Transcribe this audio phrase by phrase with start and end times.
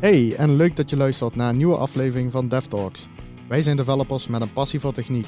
[0.00, 3.06] Hey, en leuk dat je luistert naar een nieuwe aflevering van DevTalks.
[3.48, 5.26] Wij zijn developers met een passie voor techniek.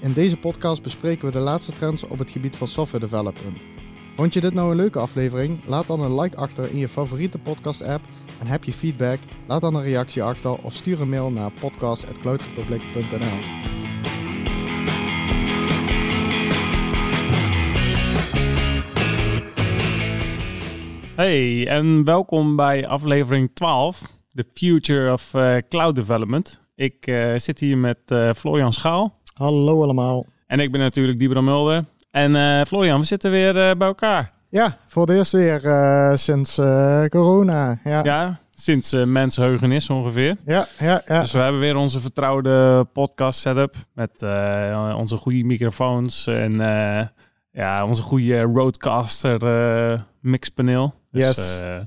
[0.00, 3.66] In deze podcast bespreken we de laatste trends op het gebied van software development.
[4.14, 5.64] Vond je dit nou een leuke aflevering?
[5.66, 8.04] Laat dan een like achter in je favoriete podcast-app.
[8.38, 9.18] En heb je feedback?
[9.46, 13.89] Laat dan een reactie achter of stuur een mail naar podcast.cloudrepublic.nl.
[21.20, 24.02] Hey, en welkom bij aflevering 12,
[24.34, 26.60] The Future of uh, Cloud Development.
[26.74, 29.14] Ik uh, zit hier met uh, Florian Schaal.
[29.34, 30.26] Hallo allemaal.
[30.46, 31.84] En ik ben natuurlijk Dieber Mulder.
[32.10, 34.32] En Florian, we zitten weer bij elkaar.
[34.48, 35.60] Ja, voor het eerst weer
[36.18, 36.54] sinds
[37.08, 37.80] corona.
[37.84, 40.36] Ja, ja sinds mensheugenis ongeveer.
[40.46, 41.20] Ja, ja, ja.
[41.20, 44.22] Dus we hebben weer onze vertrouwde podcast setup met
[44.96, 46.60] onze goede microfoons en
[47.52, 50.94] ja, onze goede Roadcaster mixpaneel.
[51.10, 51.62] Dus, yes.
[51.64, 51.78] Uh,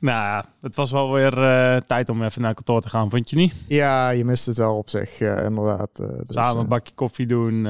[0.00, 3.36] nou, het was wel weer uh, tijd om even naar kantoor te gaan, vond je
[3.36, 3.54] niet?
[3.66, 5.96] Ja, je mist het wel op zich, uh, inderdaad.
[5.96, 7.62] Dus, Samen een bakje koffie doen,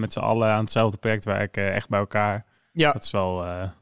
[0.00, 2.44] met z'n allen aan hetzelfde project werken, echt bij elkaar.
[2.72, 2.92] Ja.
[2.92, 3.44] Dat is wel...
[3.44, 3.72] ja,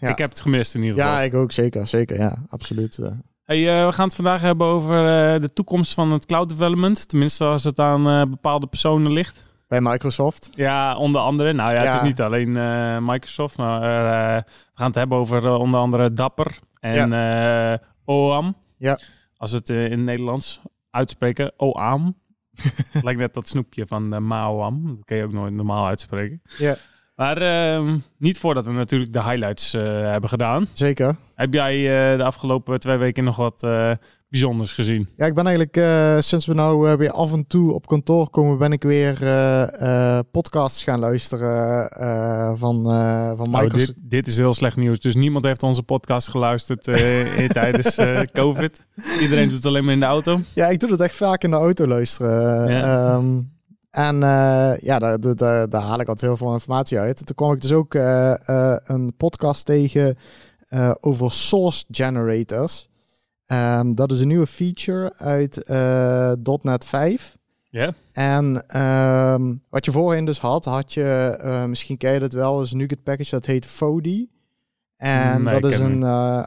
[0.00, 1.14] ja, Ik heb het gemist in ieder geval.
[1.14, 2.98] Ja, ik ook, zeker, zeker, ja, absoluut.
[3.44, 4.92] Hey, we gaan het vandaag hebben over
[5.40, 7.08] de toekomst van het cloud development.
[7.08, 9.44] Tenminste, als het aan bepaalde personen ligt.
[9.68, 10.50] Bij Microsoft?
[10.54, 11.52] Ja, onder andere.
[11.52, 13.56] Nou ja, het is niet alleen uh, Microsoft.
[13.56, 17.80] Maar uh, we gaan het hebben over uh, onder andere Dapper en ja.
[18.04, 18.56] OAM.
[18.76, 18.98] Ja.
[19.36, 22.16] Als het in het Nederlands uitspreken, OAM.
[23.02, 24.86] Lijkt net dat snoepje van de Maoam.
[24.86, 26.42] Dat kan je ook nooit normaal uitspreken.
[26.58, 26.76] Ja.
[27.14, 30.68] Maar ehm, niet voordat we natuurlijk de highlights hebben gedaan.
[30.72, 31.16] Zeker.
[31.34, 31.82] Heb jij
[32.16, 33.66] de afgelopen twee weken nog wat
[34.40, 35.08] bijzonders gezien?
[35.16, 38.30] Ja, ik ben eigenlijk uh, sinds we nou uh, weer af en toe op kantoor
[38.30, 41.88] komen, ben ik weer uh, podcasts gaan luisteren
[42.58, 42.82] van,
[43.36, 43.72] van Microsoft.
[43.74, 45.00] Oh, dit, dit, is heel slecht nieuws.
[45.00, 46.82] Dus niemand heeft onze podcast geluisterd
[47.60, 47.98] tijdens
[48.32, 48.80] COVID.
[49.20, 50.40] Iedereen doet het alleen maar in de auto.
[50.52, 52.70] Ja, ik doe het echt vaak in de auto luisteren.
[52.70, 53.14] Ja.
[53.14, 53.54] Um,
[53.90, 54.18] en
[54.80, 57.26] ja, daar, daar, daar, haal ik altijd heel veel informatie uit.
[57.26, 57.94] Toen kwam ik dus ook
[58.84, 60.16] een podcast tegen
[61.00, 62.88] over source generators.
[63.52, 67.36] Um, dat is een nieuwe feature uit uh, .NET 5.
[67.70, 67.94] Ja.
[68.12, 68.44] En
[68.82, 72.72] um, wat je voorheen dus had, had je, uh, misschien ken je het wel, is
[72.72, 74.28] een NuGet package dat heet Fodi.
[74.96, 76.42] En nee, dat is een uh,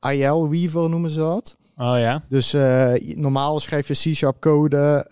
[0.00, 1.56] IL Weaver noemen ze dat.
[1.76, 2.22] Oh ja.
[2.28, 2.52] Dus
[3.14, 5.06] normaal schrijf je C-sharp code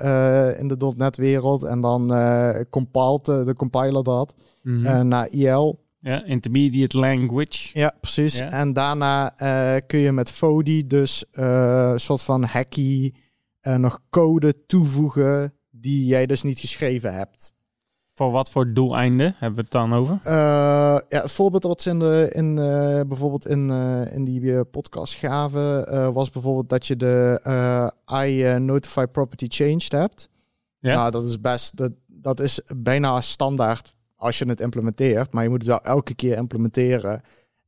[0.59, 2.15] in de .NET wereld en dan
[2.71, 5.09] compilt de compiler dat mm -hmm.
[5.09, 5.86] naar IL.
[6.07, 7.79] Ja, intermediate language.
[7.79, 8.39] Ja, precies.
[8.39, 8.51] Ja.
[8.51, 13.13] En daarna uh, kun je met Fodi dus uh, een soort van hacky
[13.63, 17.53] uh, nog code toevoegen die jij dus niet geschreven hebt.
[18.15, 20.19] Voor wat voor doeleinden hebben we het dan over?
[20.23, 22.55] ja, het voorbeeld wat ze in, de, in
[23.09, 23.71] bijvoorbeeld in,
[24.13, 30.29] in die podcast gaven, was bijvoorbeeld dat je de I notify property changed hebt.
[30.79, 30.95] Ja.
[30.95, 35.49] Nou, dat is best, dat, dat is bijna standaard als je het implementeert, maar je
[35.49, 37.23] moet het wel elke keer implementeren.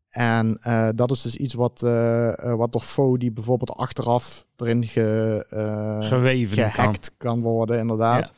[0.09, 5.47] En uh, dat is dus iets wat, uh, wat door Fodi bijvoorbeeld achteraf erin ge,
[5.55, 7.17] uh, Geweven gehackt kan.
[7.17, 8.33] kan worden, inderdaad.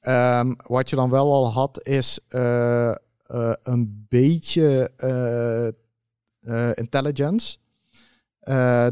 [0.00, 0.40] Ja.
[0.40, 2.20] Um, wat je dan wel al had, is
[3.62, 4.92] een beetje
[6.74, 7.56] intelligence.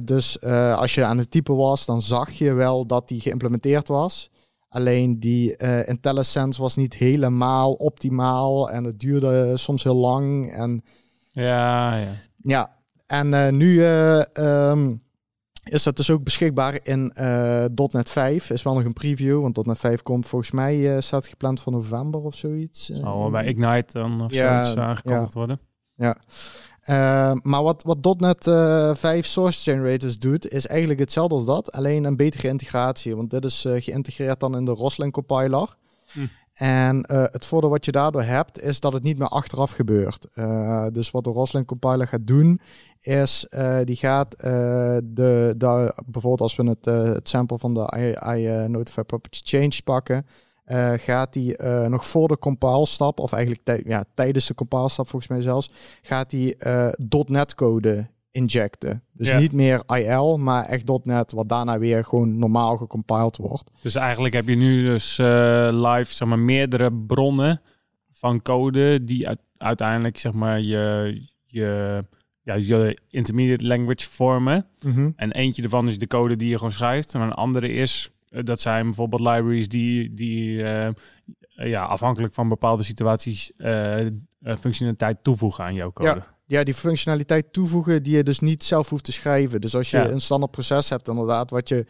[0.02, 0.42] dus
[0.74, 4.29] als je aan het typen was, dan zag je wel dat die geïmplementeerd was.
[4.70, 10.52] Alleen die uh, IntelliSense was niet helemaal optimaal en het duurde soms heel lang.
[10.52, 10.82] En,
[11.30, 12.08] ja, ja.
[12.36, 12.76] Ja,
[13.06, 14.22] en uh, nu uh,
[14.70, 15.02] um,
[15.64, 17.12] is dat dus ook beschikbaar in
[17.90, 18.50] .NET 5.
[18.50, 22.20] Is wel nog een preview, want .NET 5 komt volgens mij, staat gepland voor november
[22.20, 22.86] of zoiets.
[22.86, 25.38] Zal bij Ignite dan of ja, zoiets aangekondigd ja.
[25.38, 25.60] worden.
[26.00, 26.16] Ja.
[26.86, 31.72] Uh, maar wat, wat .NET uh, 5 Source Generators doet, is eigenlijk hetzelfde als dat,
[31.72, 33.16] alleen een betere integratie.
[33.16, 35.76] Want dit is uh, geïntegreerd dan in de Roslyn compiler.
[36.12, 36.20] Hm.
[36.54, 40.26] En het voordeel wat je daardoor hebt, is dat het niet meer achteraf gebeurt.
[40.92, 42.60] dus wat de Roslyn compiler gaat doen,
[43.00, 43.46] is
[43.84, 49.02] die gaat de, de, bijvoorbeeld als we het, het sample van de I, I Notify
[49.02, 50.26] Property Change pakken,
[50.70, 55.08] uh, gaat hij uh, nog voor de compile-stap, of eigenlijk tij ja, tijdens de compile-stap
[55.08, 55.70] volgens mij zelfs,
[56.02, 56.88] gaat hij uh,
[57.26, 59.02] .NET-code injecten.
[59.12, 59.38] Dus Ja.
[59.38, 63.70] niet meer IL, maar echt .NET, wat daarna weer gewoon normaal gecompiled wordt.
[63.82, 67.60] Dus eigenlijk heb je nu dus eh, live zeg maar, meerdere bronnen
[68.10, 72.04] van code die uit- uiteindelijk zeg maar, je, je,
[72.42, 74.66] ja, je intermediate language vormen.
[75.16, 77.14] En eentje ervan is de code die je gewoon schrijft.
[77.14, 80.88] En een andere is, eh, dat zijn bijvoorbeeld libraries die, die eh,
[81.54, 84.12] ja, afhankelijk van bepaalde situaties eh, eh,
[84.60, 86.08] functionaliteit toevoegen aan jouw code.
[86.08, 86.36] Ja.
[86.46, 89.60] ja, die functionaliteit toevoegen die je dus niet zelf hoeft te schrijven.
[89.60, 90.08] Dus als je Ja.
[90.08, 91.86] een standaard proces hebt, inderdaad, wat je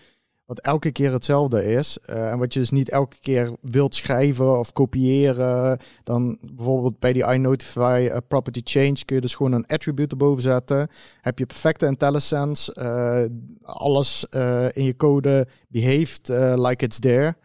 [0.50, 1.98] wat elke keer hetzelfde is.
[1.98, 5.78] eh, en wat je dus niet elke keer wilt schrijven of kopiëren.
[6.02, 10.42] Dan bijvoorbeeld bij die iNotify eh, property change kun je dus gewoon een attribute erboven
[10.42, 10.88] zetten.
[11.20, 12.74] Heb je perfecte IntelliSense.
[12.74, 13.24] eh,
[13.62, 14.24] alles
[14.72, 17.36] in je code behaved eh, like it's there.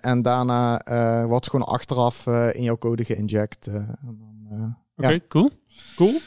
[0.00, 0.82] En daarna
[1.26, 3.68] wordt gewoon achteraf in jouw code geïnject.
[4.96, 5.18] Oké, Ja.
[5.28, 5.50] cool.
[5.96, 6.18] Cool.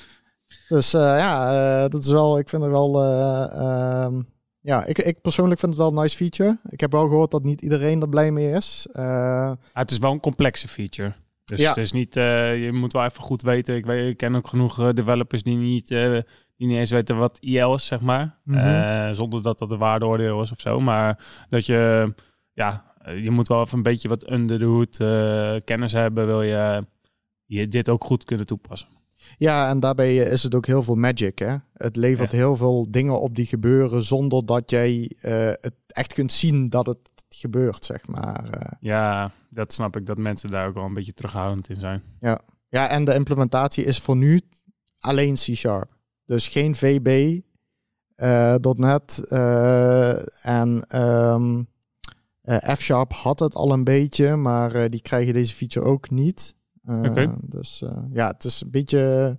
[0.67, 4.21] dus ja, dat is wel, ik vind het wel, eh, ehm,
[4.61, 6.59] ja, ik, ik persoonlijk vind het wel een nice feature.
[6.69, 8.87] Ik heb wel gehoord dat niet iedereen er blij mee is.
[8.91, 11.13] Eh, het is wel een complexe feature.
[11.43, 11.67] Dus Ja.
[11.67, 13.75] het is niet, eh, je moet wel even goed weten.
[13.75, 17.37] Ik, weet, ik ken ook genoeg eh, developers die niet, die niet eens weten wat
[17.39, 18.39] IL is, zeg maar.
[18.43, 19.13] Mhm.
[19.13, 20.79] Zonder dat dat een waardeoordeel is of zo.
[20.79, 22.13] Maar dat je,
[22.53, 24.97] ja, je moet wel even een beetje wat under the hood
[25.63, 26.25] kennis hebben.
[26.25, 26.85] Wil je,
[27.45, 28.87] je dit ook goed kunnen toepassen.
[29.37, 31.39] Ja, en daarbij is het ook heel veel magic.
[31.39, 31.55] Hè?
[31.73, 36.31] Het levert heel veel dingen op die gebeuren zonder dat jij eh, het echt kunt
[36.31, 36.99] zien dat het
[37.29, 38.49] gebeurt, zeg maar.
[38.49, 40.05] Eh, Ja, dat snap ik.
[40.05, 42.01] Dat mensen daar ook wel een beetje terughoudend in zijn.
[42.69, 44.41] ja, en de implementatie is voor nu
[44.99, 45.89] alleen C-Sharp.
[46.25, 47.39] Dus geen VB,
[48.15, 51.63] eh, .NET eh, en ehm,
[52.41, 56.55] eh, F-Sharp had het al een beetje, maar eh, die krijgen deze feature ook niet.
[56.85, 57.29] Eh.
[57.41, 59.37] Dus eh, ja, het is een beetje...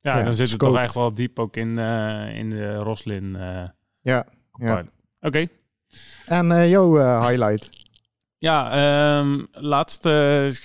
[0.00, 3.36] Ja, Ja, dan zit het toch echt wel diep ook in, eh, in de Roslin.
[3.36, 3.68] eh
[4.00, 4.26] Ja.
[5.20, 5.46] Oké.
[6.26, 7.78] En eh, jouw highlight?
[8.38, 10.04] Ja, ehm, laatst,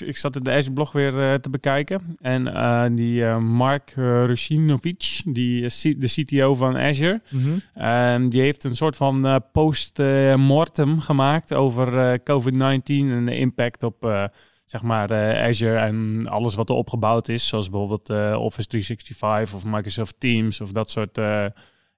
[0.01, 2.17] ik zat de Azure blog weer te bekijken.
[2.19, 5.61] En die Mark uh, Rusinovic, die
[5.97, 7.21] de CTO van Azure,
[7.73, 14.29] ehm, die heeft een soort van post-mortem gemaakt over eh, COVID-19 en de impact op
[14.65, 19.55] zeg maar eh, Azure en alles wat er opgebouwd is, zoals bijvoorbeeld eh, Office 365
[19.55, 21.45] of Microsoft Teams of dat soort eh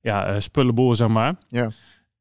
[0.01, 1.35] ja, spullenboel, zeg maar.
[1.49, 1.71] Ja.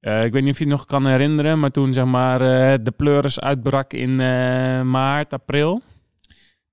[0.00, 2.38] Ik weet niet of je het nog kan herinneren, maar toen zeg maar
[2.82, 4.16] de pleuris uitbrak in
[4.90, 5.82] maart, april.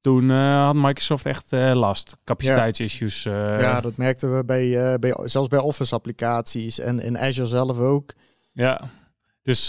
[0.01, 3.25] Toen had Microsoft echt last, capaciteitsissues.
[3.25, 7.79] eh, ja, dat merkten we bij, bij, zelfs bij Office applicaties en in Azure zelf
[7.79, 8.13] ook.
[8.53, 8.89] Ja,
[9.41, 9.67] dus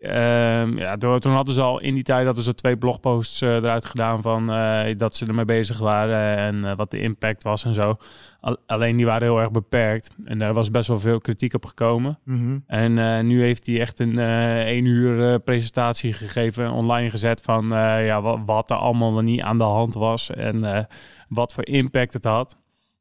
[0.00, 3.40] eh, ehm, ja, toen toen hadden ze al in die tijd hadden ze twee blogposts
[3.40, 7.42] eh, eruit gedaan van eh, dat ze ermee bezig waren en eh, wat de impact
[7.42, 7.96] was en zo.
[8.40, 11.64] Al- alleen die waren heel erg beperkt en daar was best wel veel kritiek op
[11.64, 12.18] gekomen.
[12.24, 12.58] Mhm.
[12.66, 17.66] En nu heeft hij echt een één uur presentatie gegeven, online gezet van
[18.04, 20.88] ja, wat, wat er allemaal niet aan de hand was en
[21.28, 22.58] wat voor impact het had.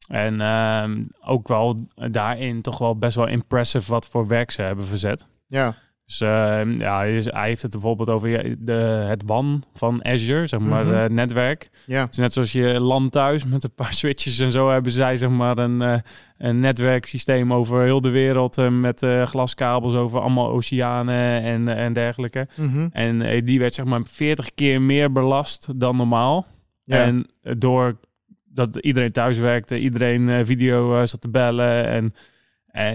[0.08, 4.86] En ehm, ook wel daarin toch wel best wel impressive wat voor werk ze hebben
[4.86, 5.26] verzet.
[5.48, 5.76] Ja,
[6.10, 8.72] Dus ehm, ja, hij heeft het bijvoorbeeld over de,
[9.08, 10.94] het WAN van Azure, zeg maar, Mhm.
[10.94, 11.70] eh, netwerk.
[11.86, 14.92] ja, Het is net zoals je land thuis met een paar switches en zo hebben
[14.92, 16.00] zij zeg maar een, eh,
[16.38, 22.48] een netwerksysteem over heel de wereld eh, met glaskabels over allemaal oceanen en, en dergelijke.
[22.56, 22.88] Mhm.
[22.92, 26.46] En die werd zeg maar 40 keer meer belast dan normaal.
[26.84, 27.04] ja.
[27.04, 27.28] En
[27.58, 28.00] door
[28.46, 32.14] dat iedereen thuis werkte, iedereen video zat te bellen en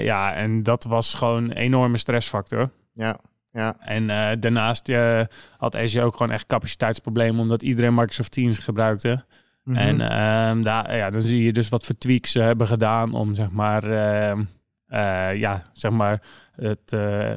[0.04, 2.70] ja, en dat was gewoon een enorme stressfactor.
[2.94, 3.18] Ja,
[3.52, 5.20] ja, En eh, daarnaast eh,
[5.58, 9.24] had Azure ook gewoon echt capaciteitsproblemen omdat iedereen Microsoft Teams gebruikte.
[9.64, 9.76] Mhm.
[9.76, 13.34] En ehm, daar, ja, dan zie je dus wat voor tweaks ze hebben gedaan om
[13.34, 14.44] zeg maar, ehm,
[14.86, 16.22] eh, ja, zeg maar
[16.52, 17.32] het, eh,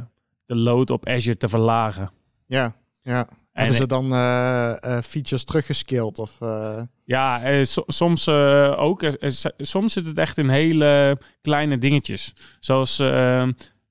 [0.46, 2.12] de load op Azure te verlagen.
[2.46, 3.28] ja, ja.
[3.54, 6.20] En, Hebben ze dan eh, eh, features teruggescaled?
[6.20, 9.04] Of, eh, Ja, eh, so- soms eh, ook.
[9.04, 12.34] Eh, eh, soms zit het echt in hele kleine dingetjes.
[12.60, 13.00] Zoals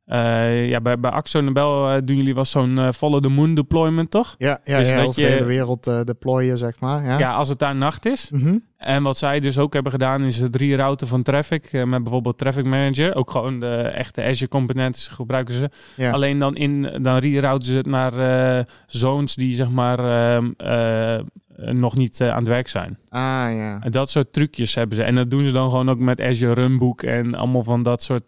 [0.06, 3.54] eh, ja, bij, bij Axo Nobel eh, doen jullie wel zo'n eh, follow the moon
[3.54, 4.34] deployment, toch?
[4.38, 7.04] ja, ja, Dus ja dat je- de hele wereld deployen, zeg maar.
[7.04, 7.18] Ja.
[7.18, 8.30] Ja, als het daar nacht is.
[8.30, 8.56] Mhm.
[8.76, 12.64] En wat zij dus ook hebben gedaan is het rerouten van traffic met bijvoorbeeld Traffic
[12.64, 13.14] Manager.
[13.14, 15.70] Ook gewoon de echte Azure componenten gebruiken ze.
[15.96, 16.10] ja.
[16.10, 21.24] Alleen dan, in, dan rerouten ze het naar zones die zeg maar ehm, eh,
[21.72, 22.98] nog niet aan het werk zijn.
[23.08, 23.20] Ah,
[23.56, 23.78] ja.
[23.80, 25.02] En dat soort trucjes hebben ze.
[25.02, 28.26] En dat doen ze dan gewoon ook met Azure Runbook en allemaal van dat soort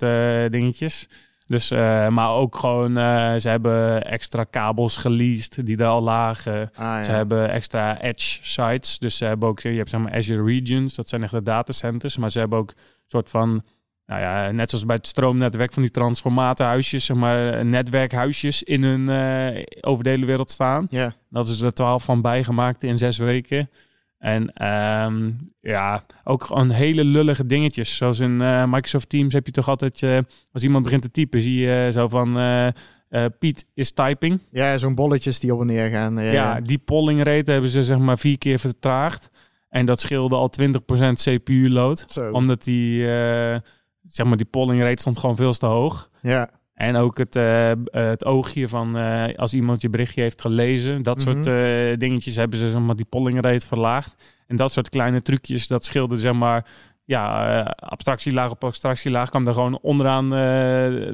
[0.53, 1.09] dingetjes.
[1.49, 6.71] Dus, eh, maar ook gewoon, eh, ze hebben extra kabels geleased die daar al lagen.
[6.75, 8.99] Ah, Ze hebben extra edge sites.
[8.99, 12.17] Dus ze hebben ook, je hebt zeg maar Azure Regions, dat zijn echt de datacenters.
[12.17, 12.77] Maar ze hebben ook een
[13.07, 13.63] soort van,
[14.07, 19.09] nou ja, net zoals bij het stroomnetwerk van die transformatorhuisjes, zeg maar netwerkhuisjes in hun,
[19.09, 20.87] eh, over de hele wereld staan.
[20.91, 21.13] Ja.
[21.31, 23.71] Dat is er twaalf van bijgemaakt in zes weken.
[24.19, 27.97] En ehm, ja, ook gewoon hele lullige dingetjes.
[27.97, 30.19] Zoals in eh, Microsoft Teams heb je toch altijd, eh,
[30.53, 32.67] als iemand begint te typen, zie je zo van eh,
[33.09, 34.41] eh, Piet is typing.
[34.51, 36.15] Ja, zo'n bolletjes die op en neer gaan.
[36.15, 39.31] Ja, Ja, die polling rate hebben ze zeg maar vier keer vertraagd.
[39.69, 42.05] En dat scheelde al 20% CPU-load.
[42.33, 43.59] Omdat die, eh,
[44.07, 46.11] zeg maar, die polling rate stond gewoon veel te hoog.
[46.23, 50.41] Ja, En ook het, eh, eh, het oogje van eh, als iemand je berichtje heeft
[50.41, 51.03] gelezen.
[51.03, 51.49] Dat soort Mhm.
[51.49, 54.15] eh, dingetjes hebben ze zeg maar, die polling rate verlaagd.
[54.47, 56.67] En dat soort kleine trucjes, dat scheelde zeg maar...
[57.05, 60.31] Ja, abstractielaag op abstractielaag kwam er gewoon onderaan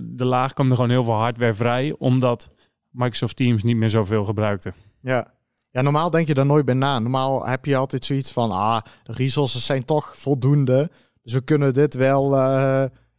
[0.02, 1.94] de laag kwam er gewoon heel veel hardware vrij.
[1.99, 2.49] Omdat
[2.90, 4.73] Microsoft Teams niet meer zoveel gebruikte.
[5.00, 5.33] ja.
[5.71, 6.99] Ja, normaal denk je daar nooit bij na.
[6.99, 10.90] Normaal heb je altijd zoiets van, ah, de resources zijn toch voldoende.
[11.23, 12.35] Dus we kunnen dit wel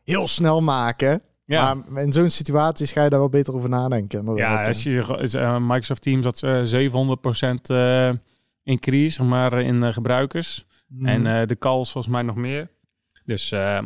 [0.03, 1.21] heel snel maken.
[1.45, 4.35] Ja, Maar in zo'n situatie ga je daar wel beter over nadenken.
[4.35, 8.11] ja als je, eh, Microsoft Teams had eh, 700% eh
[8.63, 10.65] increase zeg maar, in eh, gebruikers.
[10.87, 11.05] Mhm.
[11.07, 12.69] En eh, de calls volgens mij nog meer.
[13.25, 13.79] Dus eh,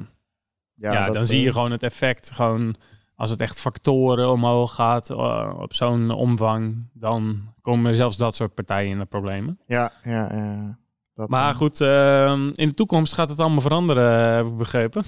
[0.74, 2.32] ja, dat, dan zie je eh, gewoon het effect.
[2.32, 2.76] Gewoon
[3.16, 8.54] als het echt factoren omhoog gaat eh, op zo'n omvang, dan komen zelfs dat soort
[8.54, 9.60] partijen in de problemen.
[9.68, 10.78] Ja, ja, ja.
[11.14, 14.58] Dat, Maar eh, goed, eh, in de toekomst gaat het allemaal veranderen, eh, heb ik
[14.58, 15.04] begrepen.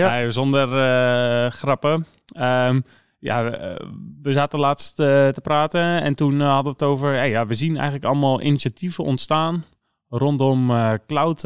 [0.00, 2.06] Ja, zonder eh, grappen.
[2.26, 2.80] Ehm,
[3.18, 3.86] ja, eh,
[4.22, 7.12] we zaten laatst eh, te praten en toen hadden we het over...
[7.12, 9.64] hey, ja, we zien eigenlijk allemaal initiatieven ontstaan
[10.08, 10.66] rondom
[11.06, 11.42] cloud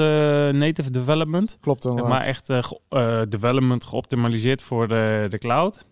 [0.52, 1.58] native development.
[1.60, 2.08] klopt inderdaad.
[2.08, 5.84] maar echt ge- development geoptimaliseerd voor de, de cloud.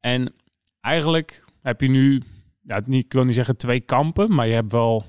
[0.00, 0.34] En
[0.80, 2.22] eigenlijk heb je nu,
[2.62, 5.04] ja, niet, ik wil niet zeggen twee kampen, maar je hebt wel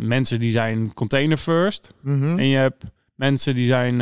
[0.00, 1.92] mensen die zijn container first.
[2.00, 2.38] Mhm.
[2.38, 4.00] En je hebt mensen die zijn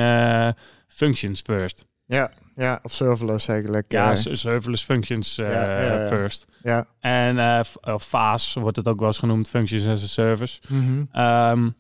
[0.95, 1.85] functions first.
[2.07, 3.93] Ja, ja, of serverless eigenlijk.
[3.93, 6.07] Ja, eh, serverless functions eh, Ja, ja, ja.
[6.09, 6.45] first.
[6.63, 6.87] ja.
[7.01, 10.61] En eh f- of FAS wordt het ook wel eens genoemd, functions as a service.
[10.69, 11.05] Mhm.
[11.13, 11.71] Ehm,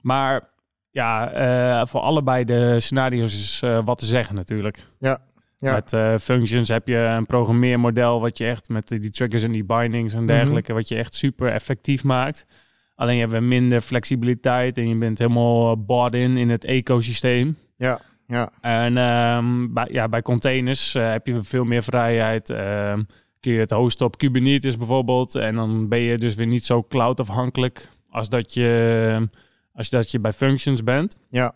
[0.00, 0.48] maar
[0.90, 4.86] ja, eh, voor allebei de scenario's is eh, wat te zeggen natuurlijk.
[4.98, 5.18] Ja,
[5.58, 5.74] ja.
[5.74, 9.64] Met eh, functions heb je een programmeermodel wat je echt met die triggers en die
[9.64, 12.46] bindings en dergelijke, wat je echt super effectief maakt.
[12.94, 17.56] Alleen je hebt minder flexibiliteit en je bent helemaal bought in in het ecosysteem.
[17.76, 18.00] Ja,
[18.32, 18.50] ja.
[18.60, 22.50] En ehm, bij, ja, bij containers eh, heb je veel meer vrijheid.
[22.50, 23.02] Ehm,
[23.40, 25.34] kun je het hosten op Kubernetes bijvoorbeeld.
[25.34, 29.28] En dan ben je dus weer niet zo cloud-afhankelijk als dat je,
[29.74, 31.16] als dat je bij functions bent.
[31.30, 31.54] Ja,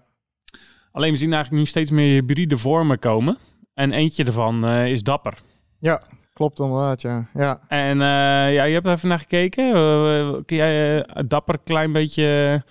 [0.92, 3.38] Alleen we zien eigenlijk nu steeds meer hybride vormen komen.
[3.74, 5.34] En eentje ervan eh, is Dapper.
[5.78, 6.02] ja.
[6.32, 7.28] Klopt inderdaad, ja.
[7.34, 9.72] Ja, En eh, ja, je hebt er even naar gekeken.
[10.44, 12.62] Kun jij Dapper een klein beetje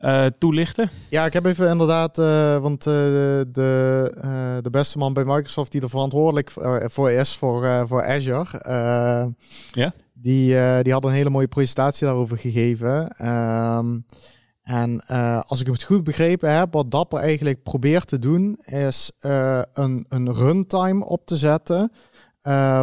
[0.00, 0.90] eh, toelichten?
[1.08, 2.94] ja ik heb even inderdaad, eh, want eh,
[3.52, 6.50] de, de beste man bij Microsoft die er verantwoordelijk
[6.82, 8.60] voor is, voor, voor Azure,
[9.72, 9.92] Ja?
[10.12, 13.08] die, die had een hele mooie presentatie daarover gegeven.
[13.08, 13.98] Ehm,
[14.62, 15.06] en
[15.46, 19.12] als ik het goed begrepen heb, wat Dapper eigenlijk probeert te doen, is
[19.72, 21.92] een, een runtime op te zetten.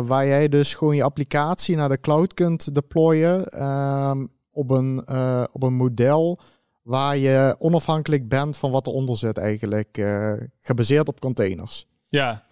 [0.03, 5.07] waar jij dus gewoon je applicatie naar de cloud kunt deployen ehm, op, een,
[5.51, 6.39] op een model
[6.87, 9.97] waar je onafhankelijk bent van wat eronder zit eigenlijk.
[9.97, 11.85] eh, gebaseerd op containers.
[12.09, 12.43] Ja,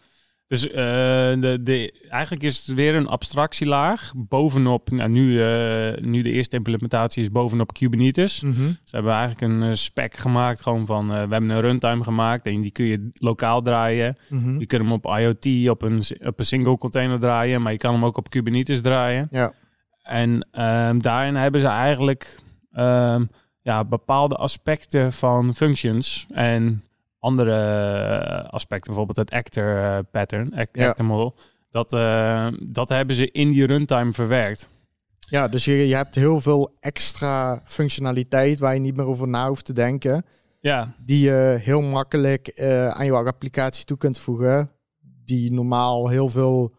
[0.48, 6.22] dus eh, de, de, eigenlijk is het weer een abstractielaag bovenop, nou, nu, eh, nu
[6.22, 8.38] de eerste implementatie is bovenop Kubernetes.
[8.40, 12.72] Ze hebben eigenlijk een spec gemaakt gewoon van, we hebben een runtime gemaakt en die
[12.72, 14.18] kun je lokaal draaien.
[14.30, 14.60] Mhm.
[14.60, 17.94] Je kunt hem op IoT op een, op een single container draaien, maar je kan
[17.94, 19.28] hem ook op Kubernetes draaien.
[19.32, 19.54] Ja.
[20.04, 23.26] En ehm, daarin hebben ze eigenlijk ehm,
[23.66, 26.84] ja, bepaalde aspecten van functions en
[27.20, 30.88] andere aspecten, bijvoorbeeld het actor eh, pattern, Ja.
[30.88, 31.36] actor model,
[31.70, 34.68] dat, eh, dat hebben ze in die runtime verwerkt.
[35.20, 39.48] Ja, dus je, je hebt heel veel extra functionaliteit waar je niet meer over na
[39.48, 40.26] hoeft te denken.
[40.60, 44.72] Ja, Die je heel makkelijk eh, aan je applicatie toe kunt voegen.
[45.26, 46.76] Die normaal heel veel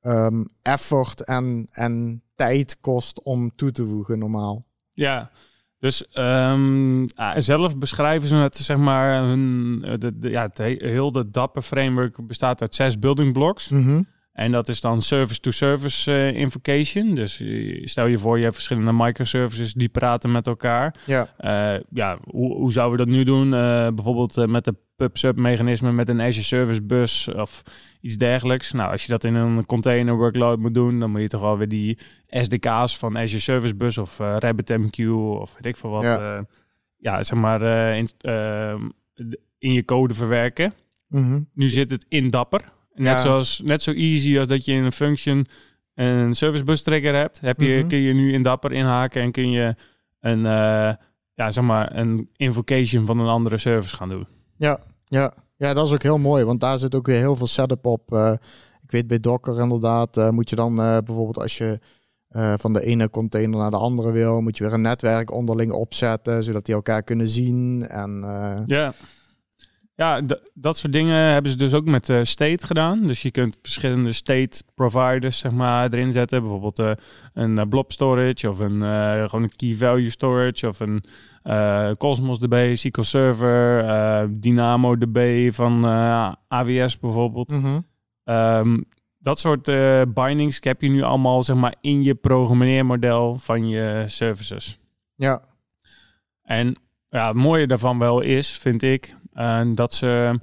[0.00, 4.64] ehm, effort en, en tijd kost om toe te voegen normaal.
[4.92, 5.30] ja.
[5.78, 7.06] Dus ehm,
[7.36, 11.30] zelf beschrijven ze het, zeg maar, hun, eh, de, de- ja, het he- heel de
[11.30, 13.68] Dapper framework bestaat uit zes building blocks.
[13.68, 14.02] Mhm.
[14.36, 17.14] En dat is dan service-to-service eh, invocation.
[17.14, 20.94] Dus eh, stel je voor, je hebt verschillende microservices die praten met elkaar.
[21.06, 23.50] Ja, Eh, ja, hoe, hoe zouden we dat nu doen?
[23.94, 27.62] Bijvoorbeeld met de pub-sub-mechanisme met een Azure Service Bus of
[28.00, 28.72] iets dergelijks.
[28.72, 31.58] Nou, als je dat in een container workload moet doen, dan moet je toch wel
[31.58, 36.02] weer die SDK's van Azure Service Bus of RabbitMQ of weet ik veel wat.
[36.02, 36.20] Ja.
[36.20, 36.44] Ja,
[36.96, 37.62] ja zeg maar
[37.96, 38.08] in,
[39.58, 40.74] in je code verwerken.
[41.08, 41.40] Mhm.
[41.54, 42.74] Nu zit het in Dapper.
[42.96, 43.18] Net, Ja.
[43.18, 45.46] zoals, net zo easy als dat je in een function
[45.94, 47.86] een service bus trigger hebt, heb je, Mhm.
[47.88, 49.74] kun je nu in Dapper inhaken en kun je
[50.20, 50.92] een, eh,
[51.34, 54.26] ja, zeg maar een invocation van een andere service gaan doen.
[54.56, 55.32] ja, ja.
[55.56, 58.12] ja, dat is ook heel mooi, want daar zit ook weer heel veel setup op.
[58.12, 58.32] Eh,
[58.82, 61.78] ik weet bij Docker inderdaad, eh, moet je dan bijvoorbeeld als je
[62.56, 66.44] van de ene container naar de andere wil, moet je weer een netwerk onderling opzetten,
[66.44, 67.86] zodat die elkaar kunnen zien.
[67.88, 68.24] En.
[68.66, 68.92] Ja,
[69.96, 70.22] ja
[70.54, 73.06] dat soort dingen hebben ze dus ook met uh, State gedaan.
[73.06, 76.40] Dus je kunt verschillende State providers zeg maar, erin zetten.
[76.40, 76.98] Bijvoorbeeld
[77.32, 78.80] een blob storage of een,
[79.28, 81.04] gewoon een key value storage of een
[81.98, 85.84] Cosmos DB, SQL Server, Dynamo DB van
[86.48, 87.50] AWS bijvoorbeeld.
[87.50, 87.80] Mhm.
[88.24, 88.80] Ehm,
[89.18, 89.64] dat soort
[90.14, 94.78] bindings heb je nu allemaal zeg maar, in je programmeermodel van je services.
[95.14, 95.42] Ja.
[96.42, 96.76] En
[97.08, 99.16] ja, het mooie daarvan wel is, vind ik,
[99.74, 100.40] dat ze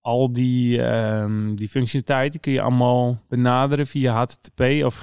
[0.00, 4.96] al die, um, die functionaliteiten kun je allemaal benaderen via HTTP of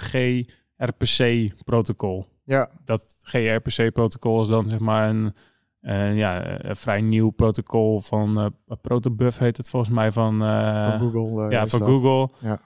[0.78, 2.28] gRPC-protocol.
[2.44, 2.70] Ja.
[2.86, 5.34] Dat gRPC-protocol is dan zeg maar een
[5.82, 8.46] uh, ja, een vrij nieuw protocol van uh,
[8.82, 11.52] Protobuf heet het volgens mij van, uh, van Google.
[11.52, 12.30] ja, van Google.
[12.40, 12.60] Ja.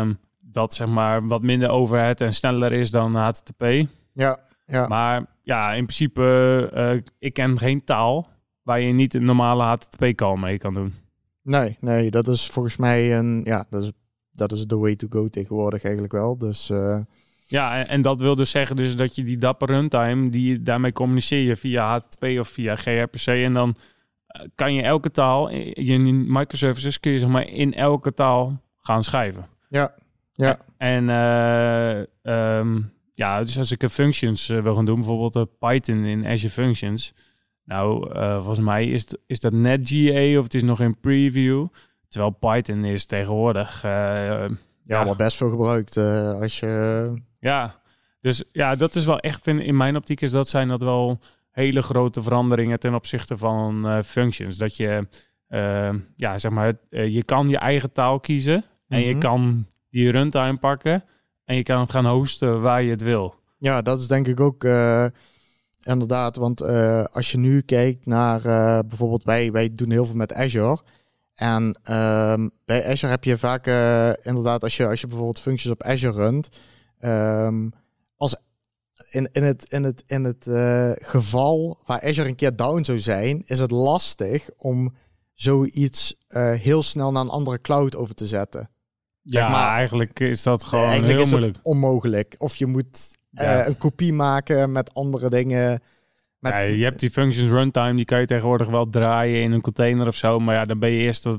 [0.00, 3.64] Um, dat zeg maar wat minder overhead en sneller is dan HTTP.
[4.12, 4.86] Ja, ja.
[4.86, 8.28] Maar ja, in principe, ik ken geen taal
[8.64, 10.94] waar je niet een normale HTTP-call mee kan doen.
[11.42, 13.92] Nee, nee, dat is volgens mij een, ja, dat is,
[14.32, 16.38] dat is de way to go tegenwoordig eigenlijk wel.
[16.38, 16.70] Dus
[17.46, 21.42] ja, en, dat wil dus zeggen dus dat je die dapper runtime, die, daarmee communiceer
[21.42, 23.26] je via HTTP of via gRPC.
[23.26, 23.76] En dan
[24.26, 29.02] eh, kan je elke taal, je microservices kun je zeg maar in elke taal gaan
[29.02, 29.46] schrijven.
[29.68, 29.94] Ja,
[30.34, 30.58] ja.
[30.76, 36.26] En uh, um, ja, dus als ik een functions wil gaan doen, bijvoorbeeld Python in
[36.26, 37.14] Azure Functions.
[37.64, 41.66] Nou, volgens mij is, is dat net GA of het is nog in preview.
[42.08, 43.82] Terwijl Python is tegenwoordig...
[43.82, 44.48] ja,
[44.82, 45.96] ja, maar best veel gebruikt
[46.40, 47.80] als je ja,
[48.20, 51.82] dus ja, dat is wel echt, in mijn optiek is dat zijn dat wel hele
[51.82, 54.56] grote veranderingen ten opzichte van functions.
[54.58, 55.06] Dat je,
[56.16, 59.20] ja, zeg maar, je kan je eigen taal kiezen en je Mhm.
[59.20, 61.04] kan die runtime pakken
[61.44, 63.34] en je kan het gaan hosten waar je het wil.
[63.58, 64.64] Ja, dat is denk ik ook
[65.84, 66.36] inderdaad.
[66.36, 70.32] Want uh, als je nu kijkt naar uh, bijvoorbeeld, wij, wij doen heel veel met
[70.34, 70.80] Azure.
[71.34, 73.66] En uh, bij Azure heb je vaak
[74.22, 76.48] inderdaad, als je, als je bijvoorbeeld functies op Azure runt.
[77.00, 77.72] Um,
[78.16, 78.36] als
[79.10, 80.46] in, in het, in het, in het
[81.02, 84.94] geval waar Azure een keer down zou zijn, is het lastig om
[85.32, 86.14] zoiets
[86.54, 88.70] heel snel naar een andere cloud over te zetten.
[89.26, 91.58] Ja, Zeg maar, eigenlijk is dat gewoon Eigenlijk heel is moeilijk.
[91.62, 92.34] onmogelijk.
[92.38, 93.60] Of je moet Ja.
[93.60, 95.80] eh, een kopie maken met andere dingen.
[96.38, 99.60] Met, Ja, je hebt die functions runtime, die kan je tegenwoordig wel draaien in een
[99.60, 100.38] container of zo.
[100.40, 101.38] Maar ja, dan ben je eerst dat.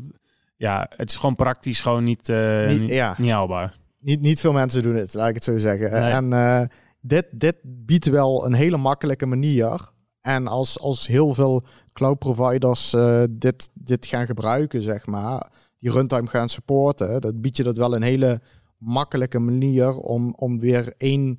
[0.58, 3.16] Ja, het is gewoon praktisch gewoon niet, eh Niet- niet, ja.
[3.18, 3.78] niet haalbaar.
[4.00, 5.92] niet, niet veel mensen doen het, laat ik het zo zeggen.
[5.92, 6.12] Nee.
[6.12, 6.62] En eh,
[7.02, 9.90] dit, dit biedt wel een hele makkelijke manier.
[10.22, 12.96] En als, als heel veel cloud providers
[13.30, 17.96] dit, dit gaan gebruiken, zeg maar, die runtime gaan supporten, dat biedt je dat wel
[17.96, 18.42] een hele
[18.78, 21.38] makkelijke manier om, om weer één,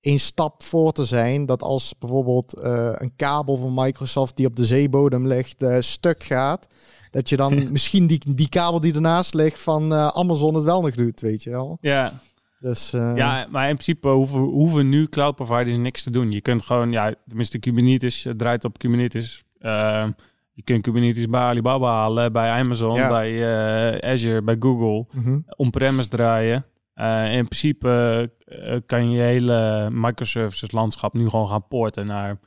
[0.00, 1.46] één stap voor te zijn.
[1.46, 6.22] Dat als bijvoorbeeld eh, een kabel van Microsoft die op de zeebodem ligt eh, stuk
[6.22, 6.66] gaat,
[7.10, 10.80] dat je dan misschien die, die kabel die ernaast ligt van eh, Amazon het wel
[10.80, 11.78] nog doet, weet je wel.
[11.80, 12.12] Ja,
[12.60, 16.32] Dus Ja, maar in principe hoeven, hoeven nu cloud providers niks te doen.
[16.32, 19.44] Je kunt gewoon, ja, tenminste Kubernetes draait op Kubernetes.
[19.60, 20.06] Uh,
[20.52, 23.08] je kunt Kubernetes bij Alibaba halen, bij Amazon, Ja.
[23.08, 25.06] bij Azure, bij Google.
[25.12, 25.38] mhm.
[25.56, 26.64] On-premise draaien.
[27.00, 32.38] Uh, in principe uh, kan je hele microservices landschap nu gewoon gaan poorten naar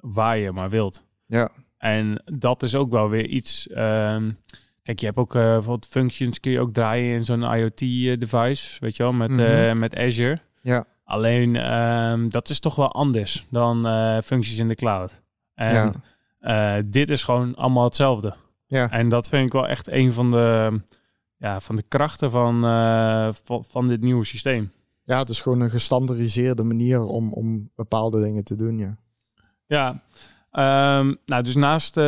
[0.00, 1.04] waar je maar wilt.
[1.26, 1.48] Ja.
[1.78, 3.68] En dat is ook wel weer iets.
[3.70, 4.38] Um,
[4.82, 9.02] kijk, je hebt ook bijvoorbeeld functions kun je ook draaien in zo'n IoT-device, weet je
[9.02, 9.78] wel, met, Mhm.
[9.78, 10.40] met Azure.
[10.62, 10.84] Ja.
[11.04, 13.82] Alleen um, dat is toch wel anders dan
[14.22, 15.22] functies in de cloud.
[15.54, 16.02] En
[16.40, 16.82] Ja.
[16.82, 18.34] dit is gewoon allemaal hetzelfde.
[18.66, 18.90] Ja.
[18.90, 20.80] En dat vind ik wel echt een van de,
[21.36, 24.72] ja, van de krachten van, uh, van, van dit nieuwe systeem.
[25.02, 28.96] ja, het is gewoon een gestandardiseerde manier om, om bepaalde dingen te doen, ja.
[29.66, 30.02] Ja,
[30.98, 32.04] um, nou dus naast uh,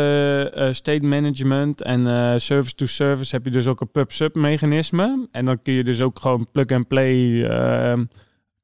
[0.70, 5.28] state management en uh, service to service heb je dus ook een pub-sub mechanisme.
[5.30, 8.04] En dan kun je dus ook gewoon plug-and-play ehm,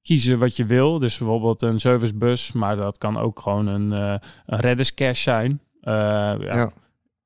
[0.03, 0.99] kiezen wat je wil.
[0.99, 4.15] Dus bijvoorbeeld een service bus, maar dat kan ook gewoon een, uh,
[4.47, 5.61] een Redis cache zijn.
[5.81, 6.71] Ja.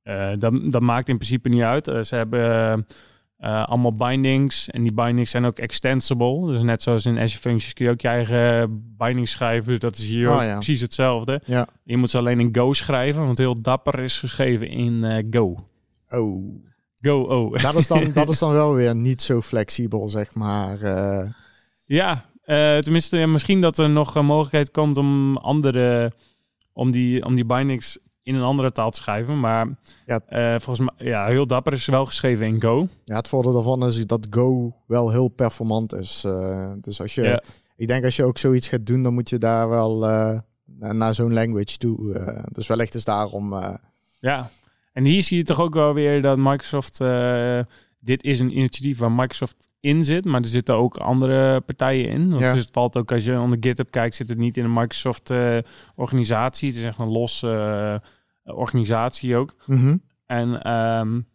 [0.04, 0.36] Ja.
[0.36, 2.06] Dat, dat maakt in principe niet uit.
[2.06, 2.86] Ze hebben
[3.40, 6.46] uh, allemaal bindings en die bindings zijn ook extensible.
[6.52, 8.68] Dus net zoals in Azure Functions kun je ook je eigen
[8.98, 9.70] bindings schrijven.
[9.70, 10.54] Dus dat is hier Oh, ja.
[10.54, 11.40] precies hetzelfde.
[11.44, 11.66] Ja.
[11.84, 15.68] Je moet ze alleen in Go schrijven, want heel dapper is geschreven in uh, Go.
[16.08, 16.54] Oh.
[17.00, 17.62] Go, oh.
[17.62, 20.82] Dat is, dan, dat is dan wel weer niet zo flexibel, zeg maar.
[20.82, 21.30] Uh,
[21.86, 22.24] Ja,
[22.80, 26.12] tenminste, ja, misschien dat er nog een mogelijkheid komt om andere,
[26.72, 29.40] om die, om die bindings in een andere taal te schrijven.
[29.40, 29.68] Maar
[30.06, 30.20] Ja.
[30.30, 32.88] uh, volgens mij, ja, heel dapper is wel geschreven in Go.
[33.04, 36.24] ja, het voordeel daarvan is dat Go wel heel performant is.
[36.26, 37.42] Uh, dus als je Ja.
[37.76, 40.38] ik denk als je ook zoiets gaat doen, dan moet je daar wel uh,
[40.78, 42.32] naar zo'n language toe.
[42.52, 43.54] Dus wellicht is daarom.
[44.20, 44.50] Ja,
[44.92, 46.98] en hier zie je toch ook wel weer dat Microsoft.
[48.00, 52.28] dit is een initiatief waar Microsoft in zit, maar er zitten ook andere partijen in.
[52.28, 52.52] Want ja.
[52.52, 55.30] dus het valt ook als je onder GitHub kijkt, zit het niet in een Microsoft
[55.94, 56.68] organisatie.
[56.68, 58.02] Het is echt een losse
[58.46, 59.54] organisatie ook.
[59.66, 60.02] Mm -hmm.
[60.26, 61.26] En um,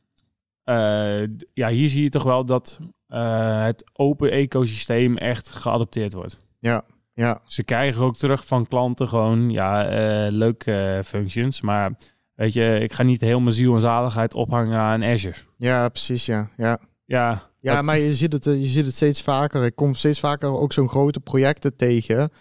[1.54, 6.38] ja, hier zie je toch wel dat uh, het open ecosysteem echt geadopteerd wordt.
[6.60, 7.40] Ja, ja.
[7.46, 9.88] Ze krijgen ook terug van klanten gewoon, ja,
[10.30, 11.98] leuke functions, maar
[12.36, 15.38] weet je, ik ga niet heel mijn ziel en zaligheid ophangen aan Azure.
[15.58, 16.50] Ja, precies, ja.
[16.58, 19.64] Ja, ja, ja maar je ziet, het, je ziet het steeds vaker.
[19.64, 22.32] Ik kom steeds vaker ook zo'n grote projecten tegen.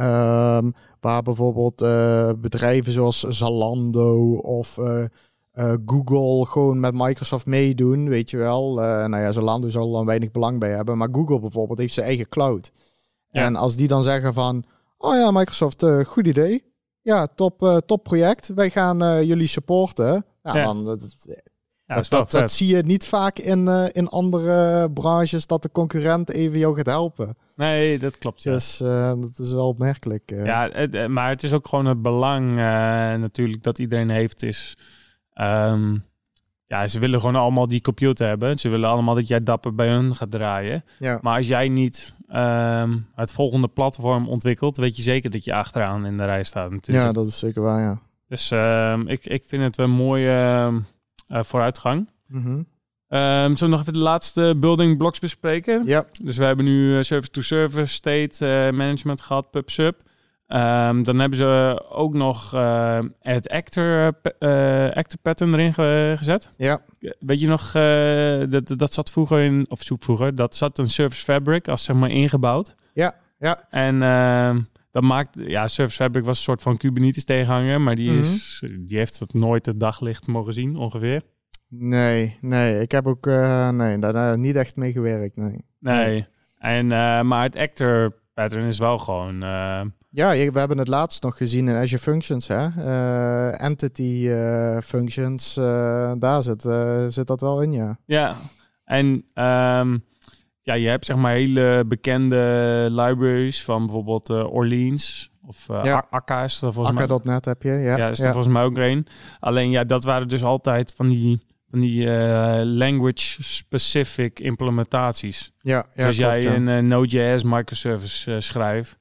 [0.00, 5.04] Um, waar bijvoorbeeld uh, bedrijven zoals Zalando of uh,
[5.54, 8.74] uh, Google gewoon met Microsoft meedoen, weet je wel.
[8.74, 12.28] Nou ja, Zalando zal dan weinig belang bij hebben, maar Google bijvoorbeeld heeft zijn eigen
[12.28, 12.72] cloud.
[13.30, 14.64] En als die dan zeggen van,
[14.98, 16.64] oh ja, Microsoft, goed idee.
[17.02, 18.48] Ja, top, top project.
[18.54, 20.24] Wij gaan jullie supporten.
[20.42, 20.64] Ja, ja.
[20.64, 20.84] dan...
[20.84, 21.16] Dat,
[21.88, 26.30] ja, dat, dat, dat, zie je niet vaak in, in andere branches, dat de concurrent
[26.30, 27.36] even jou gaat helpen.
[27.56, 28.42] Nee, dat klopt.
[28.42, 28.52] Ja.
[28.52, 28.76] Dus
[29.20, 30.22] dat is wel opmerkelijk.
[30.26, 32.56] Ja, het, maar het is ook gewoon het belang
[33.20, 34.76] natuurlijk dat iedereen heeft, is
[35.40, 36.04] Um,
[36.66, 38.58] ja, ze willen gewoon allemaal die computer hebben.
[38.58, 40.84] Ze willen allemaal dat jij dapper bij hun gaat draaien.
[40.98, 41.18] Ja.
[41.22, 46.06] Maar als jij niet um, het volgende platform ontwikkelt, weet je zeker dat je achteraan
[46.06, 47.06] in de rij staat natuurlijk.
[47.06, 47.98] Ja, dat is zeker waar, ja.
[48.28, 50.76] Dus um, ik, ik vind het een mooie uh,
[51.28, 52.10] vooruitgang.
[52.26, 52.66] Mm -hmm.
[53.10, 55.82] Um, zullen we nog even de laatste building blocks bespreken?
[55.86, 56.06] Ja.
[56.22, 59.96] Dus we hebben nu service-to-service, state uh, management gehad, pub-sub.
[60.46, 66.50] Um, dan hebben ze ook nog uh, het actor, uh, actor pattern erin ge gezet.
[66.56, 66.80] Ja.
[67.18, 67.72] Weet je nog,
[68.50, 71.96] dat, dat zat vroeger in, of zoek vroeger, dat zat een Service Fabric als zeg
[71.96, 72.74] maar ingebouwd.
[72.94, 73.66] Ja, ja.
[73.70, 78.18] En ehm, dat maakt, ja, Service Fabric was een soort van Kubernetes tegenhanger, maar die,
[78.18, 78.86] is, mm -hmm.
[78.86, 81.22] die heeft het nooit het daglicht mogen zien, ongeveer.
[81.68, 83.26] Nee, nee, ik heb ook
[83.72, 85.64] nee, daar niet echt mee gewerkt, nee.
[85.78, 86.26] Nee.
[86.58, 86.86] En,
[87.26, 89.42] maar het actor pattern is wel gewoon
[90.10, 92.48] ja, we hebben het laatst nog gezien in Azure Functions.
[92.48, 92.68] Hè?
[92.78, 96.62] Uh, entity uh, functions, uh, daar zit,
[97.08, 97.98] zit dat wel in, ja.
[98.04, 98.36] Ja,
[98.84, 100.04] en um,
[100.68, 106.06] ja, je hebt zeg maar hele bekende libraries van bijvoorbeeld Orleans of ja.
[106.10, 107.20] Akka is er volgens Akka.
[107.24, 107.40] mij.
[107.40, 107.96] heb je, ja.
[107.96, 108.32] Ja, is er ja.
[108.32, 109.06] volgens mij ook een.
[109.40, 112.06] Alleen ja, dat waren dus altijd van die, van die
[112.64, 115.52] language-specific implementaties.
[115.58, 116.54] Ja, ja dus als jij ja.
[116.54, 118.98] een Node.js microservice schrijft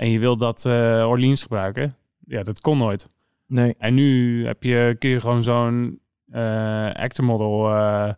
[0.00, 0.72] en je wil dat uh,
[1.08, 3.08] Orleans gebruiken, ja, dat kon nooit.
[3.46, 3.74] Nee.
[3.78, 6.00] En nu heb je, kun je gewoon zo'n
[6.32, 8.10] uh, actor model uh,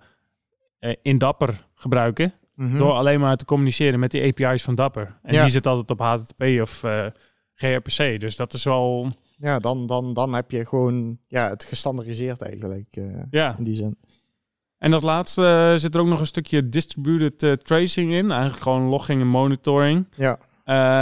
[1.03, 2.33] in Dapper gebruiken.
[2.55, 2.79] Mm -hmm.
[2.79, 5.19] Door alleen maar te communiceren met die API's van Dapper.
[5.23, 5.43] En ja.
[5.43, 6.85] die zit altijd op HTTP of
[7.55, 8.21] gRPC.
[8.21, 9.13] Dus dat is wel...
[9.37, 13.01] Ja, dan, dan, dan heb je gewoon ja, het gestandardiseerd eigenlijk.
[13.31, 13.55] ja.
[13.59, 13.99] In die zin.
[14.79, 18.31] En dat laatste zit er ook nog een stukje distributed tracing in.
[18.31, 20.07] Eigenlijk gewoon logging en monitoring.
[20.17, 20.39] Ja.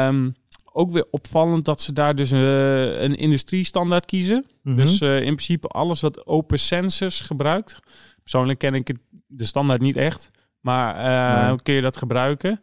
[0.09, 0.35] Um,
[0.73, 4.47] ook weer opvallend dat ze daar dus uh, een industriestandaard kiezen.
[4.63, 4.77] Mhm.
[4.77, 7.79] Dus uh, in principe alles wat Open Sensors gebruikt.
[8.23, 10.31] Persoonlijk ken ik het, de standaard niet echt.
[10.61, 11.62] Maar uh, nee.
[11.62, 12.61] kun je dat gebruiken.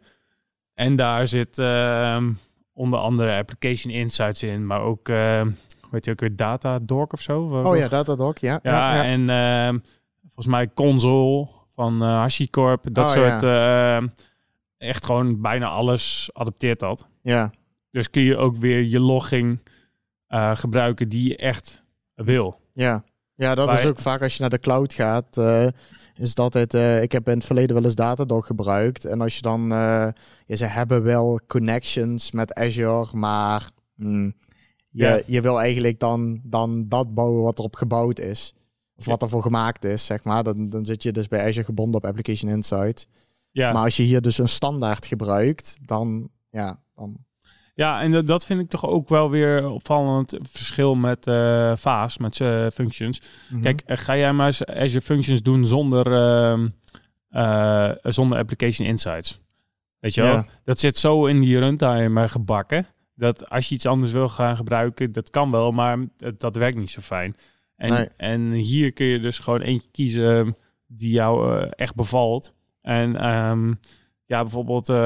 [0.74, 2.32] En daar zit ehm,
[2.72, 4.66] onder andere Application Insights in.
[4.66, 5.08] Maar ook,
[5.90, 7.60] weet je ook weer Datadog of zo?
[7.64, 8.58] Oh ja, Datadog, ja.
[8.62, 9.78] Ja, ja, en ehm,
[10.20, 12.84] volgens mij Console van HashiCorp.
[12.92, 13.42] Dat oh, soort...
[14.78, 17.06] echt gewoon bijna alles adopteert dat.
[17.22, 17.50] Ja.
[17.90, 19.60] Dus kun je ook weer je logging
[20.28, 21.82] uh, gebruiken die je echt
[22.14, 22.60] wil.
[22.72, 23.76] Ja, ja dat Bij...
[23.76, 25.36] is ook vaak als je naar de cloud gaat.
[25.36, 25.66] Uh,
[26.18, 29.04] is dat het, uh, ik heb in het verleden wel eens Datadog gebruikt.
[29.04, 30.14] En als je dan, ja,
[30.48, 34.32] ze hebben wel connections met Azure, maar mm,
[34.88, 35.20] je, ja.
[35.26, 38.54] je wil eigenlijk dan, dan dat bouwen wat erop gebouwd is.
[38.96, 40.42] Of wat ervoor gemaakt is, zeg maar.
[40.42, 43.08] Dan, dan zit je dus bij Azure gebonden op Application Insight.
[43.50, 43.72] Ja.
[43.72, 47.26] Maar als je hier dus een standaard gebruikt, dan, ja, dan
[47.78, 52.38] ja, en dat vind ik toch ook wel weer opvallend verschil met uh, Vaas, met
[52.38, 53.20] uh, functions.
[53.20, 53.62] Mm -hmm.
[53.62, 56.66] Kijk, ga jij maar eens Azure Functions doen zonder, uh,
[57.30, 59.40] uh, zonder Application Insights?
[60.00, 60.34] Weet je wel?
[60.34, 60.46] Ja.
[60.64, 62.86] Dat zit zo in die runtime gebakken.
[63.14, 66.78] Dat als je iets anders wil gaan gebruiken, dat kan wel, maar dat, dat werkt
[66.78, 67.36] niet zo fijn.
[67.76, 68.08] En, nee.
[68.16, 72.54] en hier kun je dus gewoon eentje kiezen die jou echt bevalt.
[72.82, 73.78] En um,
[74.28, 74.96] ja, bijvoorbeeld uh,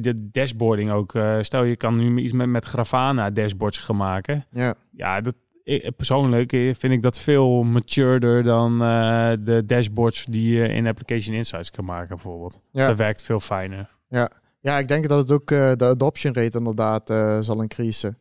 [0.00, 1.14] de dashboarding ook.
[1.14, 4.44] Uh, stel je kan nu iets met, met Grafana dashboards gaan maken.
[4.50, 10.56] Ja, ja dat, ik, persoonlijk vind ik dat veel matureder dan uh, de dashboards die
[10.56, 12.60] je in Application Insights kan maken bijvoorbeeld.
[12.70, 12.86] Ja.
[12.86, 13.90] Dat werkt veel fijner.
[14.08, 14.30] Ja.
[14.60, 17.14] Ja, ik denk dat het ook de adoption rate inderdaad
[17.44, 18.18] zal increasen.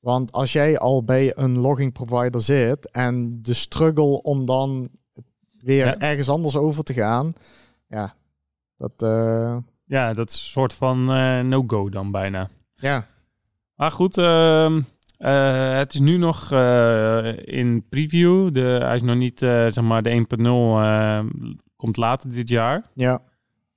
[0.00, 4.88] Want als jij al bij een logging provider zit en de struggle om dan
[5.58, 7.32] weer ergens anders over te gaan,
[7.86, 8.14] ja,
[8.76, 8.92] dat.
[9.88, 11.04] Ja, dat is een soort van
[11.48, 12.48] no-go dan bijna.
[12.74, 13.06] Ja.
[13.74, 14.82] Maar goed, ehm,
[15.78, 16.52] het is nu nog
[17.44, 18.54] in preview.
[18.54, 22.82] De, hij is nog niet, zeg maar, de 1.0 komt later dit jaar.
[22.94, 23.22] Ja.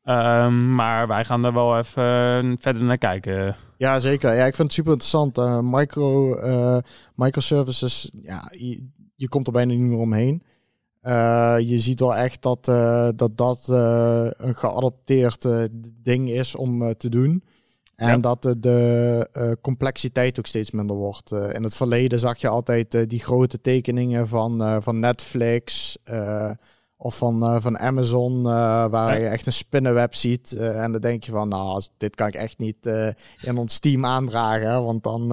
[0.03, 3.55] Um, maar wij gaan daar wel even verder naar kijken.
[3.77, 4.33] Ja, zeker.
[4.33, 5.37] Ja, ik vind het super interessant.
[5.63, 6.35] Micro,
[7.15, 10.43] microservices, ja, je, je, komt er bijna niet meer omheen.
[11.59, 12.65] Je ziet wel echt dat
[13.15, 13.67] dat, dat
[14.37, 15.47] een geadopteerd
[16.03, 17.43] ding is om te doen.
[17.95, 21.31] En dat de, complexiteit ook steeds minder wordt.
[21.31, 25.97] in het verleden zag je altijd die grote tekeningen van, van Netflix.
[26.97, 28.43] Of van, van Amazon,
[28.91, 30.53] waar je echt een spinnenweb ziet.
[30.53, 32.89] En dan denk je van, nou, dit kan ik echt niet
[33.41, 34.83] in ons team aandragen.
[34.83, 35.27] Want dan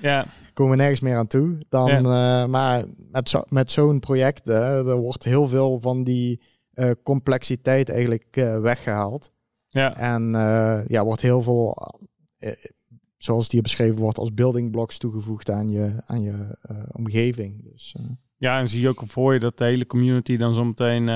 [0.00, 0.26] ja.
[0.52, 1.58] Komen we nergens meer aan toe.
[1.68, 2.02] Dan,
[2.50, 6.42] maar met, zo, met zo'n project, er wordt heel veel van die
[7.02, 9.30] complexiteit eigenlijk weggehaald.
[9.68, 9.96] Ja.
[9.96, 10.30] En
[10.88, 11.76] ja, wordt heel veel,
[13.16, 16.58] zoals die beschreven wordt, als building blocks toegevoegd aan je, aan je
[16.92, 17.70] omgeving.
[17.70, 17.96] Dus...
[18.36, 21.06] Ja, en zie je ook voor je dat de hele community dan zometeen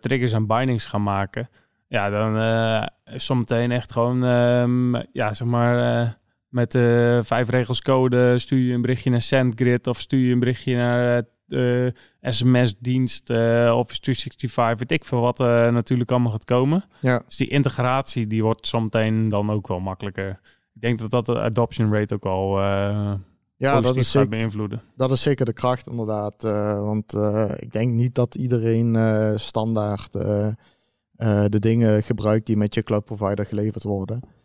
[0.00, 1.48] triggers en bindings gaan maken.
[1.88, 6.18] Ja, dan zometeen echt gewoon, um, ja, zeg maar,
[6.56, 10.38] met uh, vijf regels code stuur je een berichtje naar SendGrid of stuur je een
[10.38, 11.90] berichtje naar uh,
[12.20, 13.30] SMS-dienst,
[13.70, 15.38] Office 365, weet ik veel wat
[15.72, 16.84] natuurlijk allemaal gaat komen.
[17.00, 17.22] Ja.
[17.26, 20.40] Dus die integratie die wordt zometeen dan ook wel makkelijker.
[20.74, 22.60] Ik denk dat dat de adoption rate ook al
[23.56, 24.82] ja, dat is zeker, beïnvloeden.
[24.96, 26.42] Dat is zeker de kracht inderdaad.
[26.82, 27.14] Want
[27.56, 28.96] ik denk niet dat iedereen
[29.38, 30.12] standaard
[31.52, 34.35] de dingen gebruikt die met je cloud provider geleverd worden.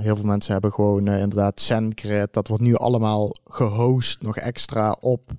[0.00, 2.32] Heel veel mensen hebben gewoon inderdaad SendGrid.
[2.32, 5.30] Dat wordt nu allemaal gehost nog extra op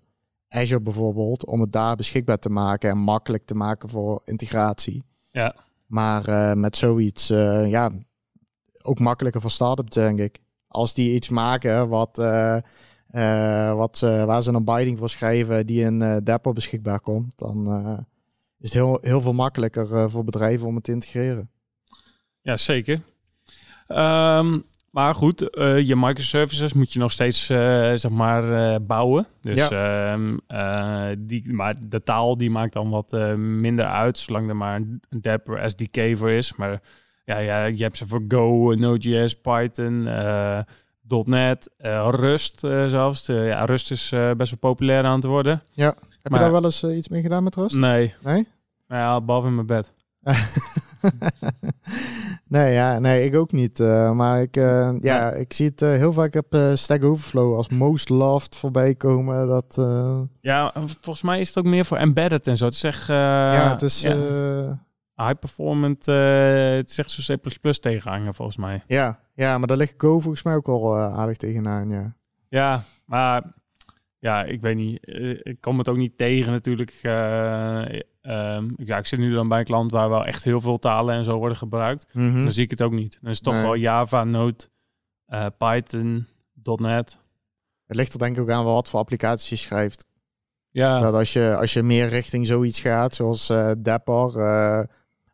[0.50, 1.46] Azure bijvoorbeeld.
[1.46, 5.04] Om het daar beschikbaar te maken en makkelijk te maken voor integratie.
[5.32, 5.56] Ja.
[5.86, 7.28] Maar met zoiets,
[7.68, 7.92] ja,
[8.82, 12.18] ook makkelijker voor start-ups denk ik als die iets maken wat,
[13.76, 17.68] wat, waar ze een binding voor schrijven die in uh, Dapper beschikbaar komt, dan
[18.60, 21.50] is het heel, heel veel makkelijker voor bedrijven om het te integreren.
[22.42, 23.02] Ja, zeker.
[23.88, 25.40] Um, maar goed,
[25.84, 29.28] je microservices moet je nog steeds zeg maar bouwen.
[29.42, 30.14] Dus ja.
[30.14, 30.40] um,
[31.18, 35.70] die, maar de taal die maakt dan wat minder uit, zolang er maar een Dapper
[35.70, 36.56] SDK voor is.
[36.56, 36.82] Maar
[37.26, 40.04] ja, ja, je hebt ze voor Go, Node.js, Python,
[41.26, 41.70] .NET,
[42.10, 43.26] Rust zelfs.
[43.26, 45.62] ja, Rust is best wel populair aan het worden.
[45.72, 45.96] Ja.
[46.22, 47.76] Heb je daar wel eens iets mee gedaan met Rust?
[47.76, 48.14] Nee.
[48.24, 48.48] Nee?
[48.88, 49.94] Ja, behalve in mijn bed.
[52.54, 53.80] nee, ja, nee, ik ook niet.
[54.14, 58.56] maar ik, ja, ja, ik zie het heel vaak op Stack Overflow als most loved
[58.56, 59.48] voorbij komen.
[59.48, 59.76] Dat,
[60.42, 62.66] Ja, volgens mij is het ook meer voor embedded en zo.
[62.66, 63.08] Het is echt...
[63.08, 64.02] ja, het is...
[64.02, 64.82] Ja
[65.16, 68.84] high performant, het is echt zo C++ tegenhangen volgens mij.
[68.88, 72.16] Ja, ja, maar daar ligt Go volgens mij ook al aardig tegenaan, ja.
[72.50, 73.44] Ja, maar
[74.24, 75.06] ja, ik weet niet.
[75.06, 77.00] Eh, ik kom het ook niet tegen natuurlijk.
[78.28, 81.16] Um, ja, ik zit nu dan bij een klant waar wel echt heel veel talen
[81.16, 82.06] en zo worden gebruikt.
[82.14, 83.18] Mm Dan zie ik het ook niet.
[83.22, 84.70] Dan is het toch wel Java, Node,
[85.58, 86.28] Python,
[86.64, 87.20] .NET.
[87.86, 90.06] Het ligt er denk ik ook aan wat voor applicaties je schrijft.
[90.70, 91.00] Ja.
[91.00, 94.32] Dat als je, als je meer richting zoiets gaat, zoals Dapper,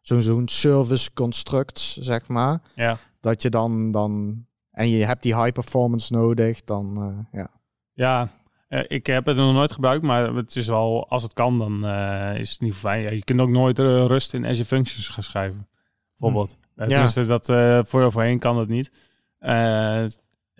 [0.02, 2.62] zo'n zo'n service constructs, zeg maar.
[2.76, 2.98] Ja.
[3.20, 7.50] Dat je dan, dan en je hebt die high performance nodig, dan uh, ja.
[7.94, 8.30] Ja,
[8.70, 11.86] uh, ik heb het nog nooit gebruikt, maar het is wel, als het kan, dan
[11.86, 13.02] uh, is het niet fijn.
[13.02, 15.68] Ja, je kunt ook nooit rust in Azure Functions gaan schrijven,
[16.18, 16.58] bijvoorbeeld.
[16.76, 16.82] Hm.
[16.82, 16.88] Ja.
[16.88, 17.46] Tenminste, dat
[17.88, 18.92] voor voorheen kan dat niet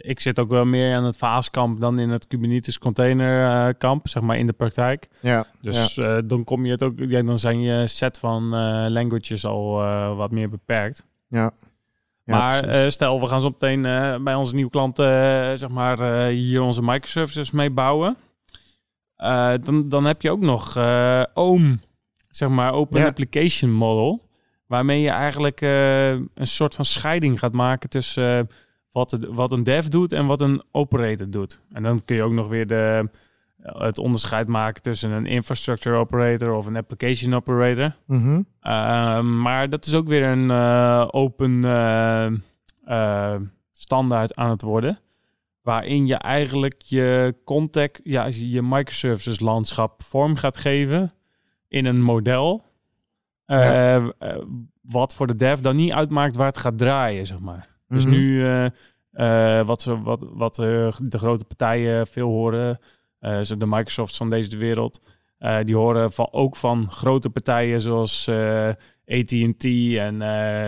[0.02, 4.24] ik zit ook wel meer aan het vaaskamp dan in het Kubernetes containerkamp, uh, zeg
[4.24, 5.10] maar in de praktijk.
[5.22, 5.46] Ja.
[5.62, 9.46] Dus Uh, dan kom je het ook, ja, dan zijn je set van uh, languages
[9.46, 11.06] al uh, wat meer beperkt.
[11.28, 11.52] Ja.
[12.30, 13.82] Maar stel, we gaan zo meteen
[14.24, 18.18] bij onze nieuwe klanten, zeg maar, hier onze microservices mee bouwen.
[19.62, 20.78] dan, dan heb je ook nog
[21.34, 21.82] OOM,
[22.30, 24.28] zeg maar, Open Application Model.
[24.68, 28.50] Waarmee je eigenlijk een soort van scheiding gaat maken tussen
[28.92, 31.62] wat, het, wat een dev doet en wat een operator doet.
[31.72, 33.10] En dan kun je ook nog weer de,
[33.62, 37.96] het onderscheid maken tussen een infrastructure operator of een application operator.
[38.06, 38.46] Mm
[39.42, 41.52] maar dat is ook weer een uh, open
[42.88, 43.36] uh,
[43.72, 45.00] standaard aan het worden.
[45.62, 51.12] Waarin je eigenlijk je contact, ja, je microservices landschap vorm gaat geven
[51.68, 52.64] in een model.
[53.46, 54.12] eh, Ja.
[54.20, 54.38] eh,
[54.82, 57.68] wat voor de dev dan niet uitmaakt waar het gaat draaien, zeg maar.
[57.88, 58.14] Dus Mhm.
[58.14, 58.66] nu eh,
[59.60, 62.80] eh, wat, ze, wat, wat eh, de grote partijen veel horen,
[63.20, 65.02] eh, de Microsofts van deze wereld,
[65.38, 68.70] eh, die horen van, ook van grote partijen zoals eh,
[69.06, 70.20] AT&T en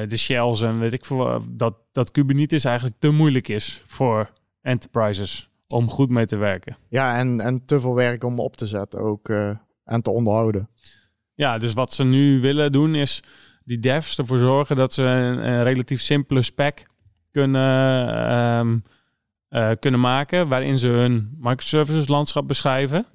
[0.09, 5.49] de Shells en weet ik veel, dat, dat Kubernetes eigenlijk te moeilijk is voor enterprises
[5.67, 6.77] om goed mee te werken.
[6.89, 9.29] Ja, en, en te veel werk om op te zetten ook
[9.83, 10.69] en te onderhouden.
[11.33, 13.21] Ja, dus wat ze nu willen doen is
[13.63, 16.85] die devs ervoor zorgen dat ze een, een relatief simpele spec
[17.31, 18.77] kunnen, ehm,
[19.51, 23.05] eh, kunnen maken waarin ze hun microservices landschap beschrijven.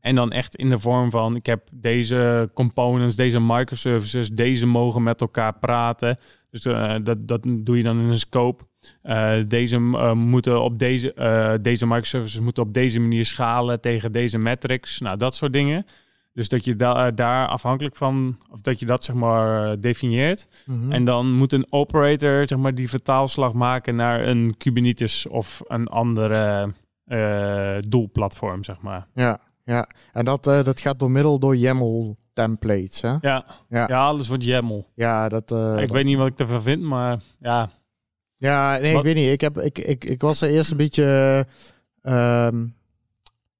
[0.00, 5.02] En dan echt in de vorm van ik heb deze components, deze microservices, deze mogen
[5.02, 6.18] met elkaar praten.
[6.50, 8.64] Dus eh, dat, dat doe je dan in een scope.
[9.02, 9.78] Eh, deze
[10.14, 15.00] moeten op deze, deze microservices moeten op deze manier schalen tegen deze metrics.
[15.00, 15.86] Nou, dat soort dingen.
[16.34, 20.48] Dus dat je da daar afhankelijk van, of dat je dat zeg maar eh, definieert.
[20.66, 20.92] Mhm.
[20.92, 25.86] En dan moet een operator zeg maar die vertaalslag maken naar een Kubernetes of een
[25.88, 26.72] andere
[27.04, 29.06] eh, doelplatform, zeg maar.
[29.14, 29.88] Ja, ja.
[30.12, 33.08] En dat, eh, dat gaat door middel door YAML templates, hè?
[33.20, 33.86] Ja, Ja.
[33.88, 34.06] ja.
[34.06, 34.86] alles wordt YAML.
[34.94, 35.52] Ja, dat...
[35.52, 37.70] eh, ik dat- weet niet wat ik ervan vind, maar ja.
[38.36, 39.32] Ja, nee, Wat- ik weet niet.
[39.32, 41.46] Ik, heb, ik, ik, ik was er eerst een beetje...
[42.02, 42.66] ehm,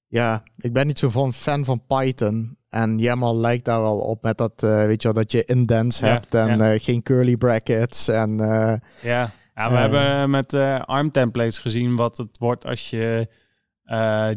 [0.06, 2.56] ja, ik ben niet zo van fan van Python.
[2.74, 5.98] En YAML lijkt daar wel op met dat, eh, weet je wel, dat je indents
[5.98, 6.72] Ja, hebt en ja.
[6.72, 8.08] eh, geen curly brackets.
[8.08, 13.28] En eh, Ja, ja we hebben met ARM templates gezien wat het wordt als je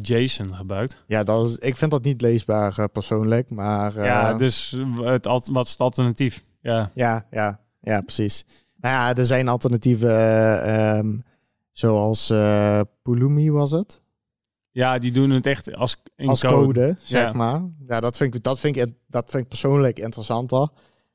[0.01, 0.97] JSON gebruikt.
[1.07, 4.03] ja, dat is, ik vind dat niet leesbaar persoonlijk, maar...
[4.03, 6.43] ja, dus het, wat is het alternatief?
[6.61, 8.45] Ja, Ja, ja, ja, precies.
[8.77, 11.17] Nou ja, er zijn alternatieven eh, ehm,
[11.71, 12.33] zoals
[13.01, 14.01] Pulumi was het.
[14.77, 17.33] Ja die doen het echt als, als code, zeg Ja.
[17.37, 17.61] maar.
[17.87, 20.67] Ja, dat vind, ik, dat, vind ik, dat vind ik persoonlijk interessanter.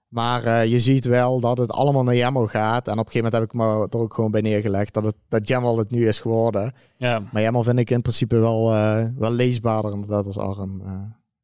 [0.09, 2.87] Maar eh, je ziet wel dat het allemaal naar YAML gaat.
[2.87, 5.14] En op een gegeven moment heb ik me er ook gewoon bij neergelegd dat, het,
[5.29, 6.72] dat YAML het nu is geworden.
[6.96, 10.81] Ja, Maar YAML vind ik in principe wel, eh, wel leesbaarder inderdaad als ARM.
[10.87, 10.92] eh.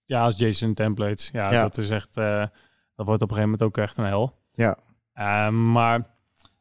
[0.04, 1.28] ja, als JSON templates.
[1.33, 1.62] Ja, Ja.
[1.62, 4.33] dat is echt, dat wordt op een gegeven moment ook echt een hel.
[4.52, 4.76] Ja.
[5.12, 6.07] Eh, maar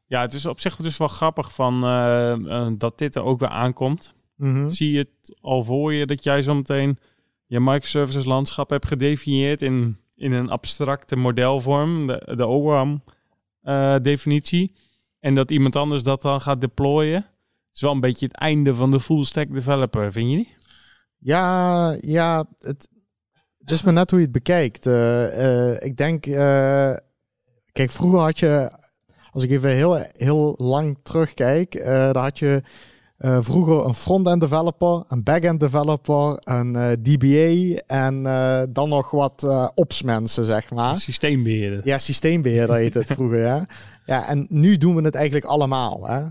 [0.06, 1.80] ja, het is op zich dus wel grappig van,
[2.78, 4.16] dat dit er ook weer aankomt.
[4.38, 4.70] Mhm.
[4.70, 7.00] Zie je het al voor je dat jij zometeen
[7.46, 13.04] je microservices landschap hebt gedefinieerd in, in een abstracte modelvorm, de, de ORAM
[13.62, 14.76] eh, definitie.
[15.20, 17.26] En dat iemand anders dat dan gaat deployen.
[17.74, 20.56] Is wel een beetje het einde van de full stack developer, vind je niet?
[21.18, 22.90] Ja, ja, het,
[23.58, 24.86] het is maar net hoe je het bekijkt.
[24.86, 26.22] Eh, eh, ik denk,
[27.72, 28.72] kijk, vroeger had je,
[29.32, 32.62] als ik even heel, heel lang terugkijk, dan had je
[33.18, 39.12] eh, vroeger een front-end developer, een back-end developer, een eh, DBA en eh, dan nog
[39.12, 40.98] wat ops mensen, zeg maar.
[40.98, 41.82] Systeembeheerder.
[41.84, 43.66] Ja, systeembeheerder heet het vroeger, ja.
[44.06, 46.24] Ja, en nu doen we het eigenlijk allemaal, hè.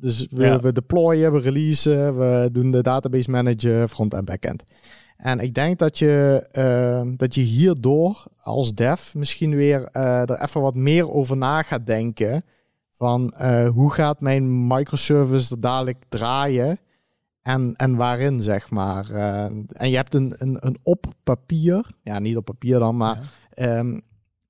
[0.00, 0.60] Dus we, Ja.
[0.60, 4.62] we deployen, we releasen, we doen de database manager, front en backend.
[5.16, 10.60] En ik denk dat je, eh, dat je hierdoor als dev misschien weer er even
[10.60, 12.44] wat meer over na gaat denken.
[12.96, 16.78] Van eh, hoe gaat mijn microservice er dadelijk draaien
[17.42, 19.10] en, en waarin, zeg maar.
[19.10, 23.16] Eh, en je hebt een, een, een op papier, ja niet op papier dan, maar
[23.50, 23.64] Ja.
[23.66, 24.00] ehm,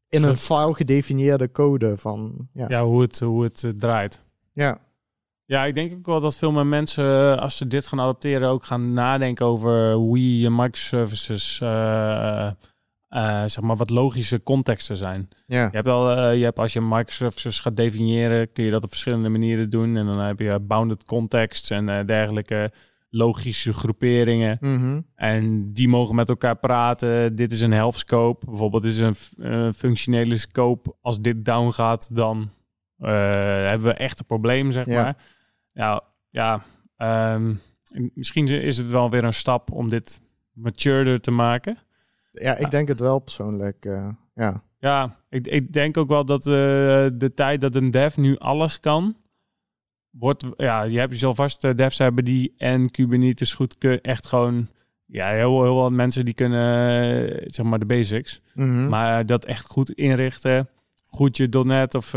[0.09, 2.64] in een file gedefinieerde code van, ja.
[2.68, 4.20] Ja, hoe het, hoe het eh, draait.
[4.52, 4.78] Ja,
[5.46, 8.64] Ja, ik denk ook wel dat veel meer mensen, als ze dit gaan adopteren, ook
[8.66, 11.59] gaan nadenken over hoe je microservices,
[13.14, 15.29] eh, zeg maar, wat logische contexten zijn.
[15.46, 15.62] ja.
[15.64, 18.88] Je hebt al, eh, je hebt als je microservices gaat definiëren, kun je dat op
[18.88, 19.96] verschillende manieren doen.
[19.96, 22.72] En dan heb je bounded contexts en eh, dergelijke
[23.11, 24.57] logische groeperingen.
[24.61, 25.00] Mhm.
[25.14, 27.37] En die mogen met elkaar praten.
[27.37, 28.46] Dit is een health scope.
[28.46, 28.98] Bijvoorbeeld, dit is
[29.37, 30.94] een functionele scope.
[31.00, 32.50] Als dit down gaat, dan
[32.98, 35.03] hebben we echt een probleem, zeg Ja.
[35.03, 35.16] maar.
[35.72, 36.62] Ja, ja
[36.96, 37.55] ehm,
[38.14, 40.20] misschien is het wel weer een stap om dit
[40.53, 41.79] matureder te maken.
[42.40, 43.85] Ja, ik denk het wel persoonlijk.
[43.85, 44.62] eh, ja.
[44.79, 46.53] Ja, ik, ik denk ook wel dat eh,
[47.12, 49.16] de tijd dat een dev nu alles kan,
[50.11, 54.01] wordt, ja, je hebt je zal vast eh, devs hebben die en Kubernetes goed kun,
[54.01, 54.68] echt gewoon,
[55.07, 58.89] ja, heel, heel wat mensen die kunnen, zeg maar de basics, Mhm.
[58.89, 60.68] maar dat echt goed inrichten,
[61.05, 62.11] goed je .NET of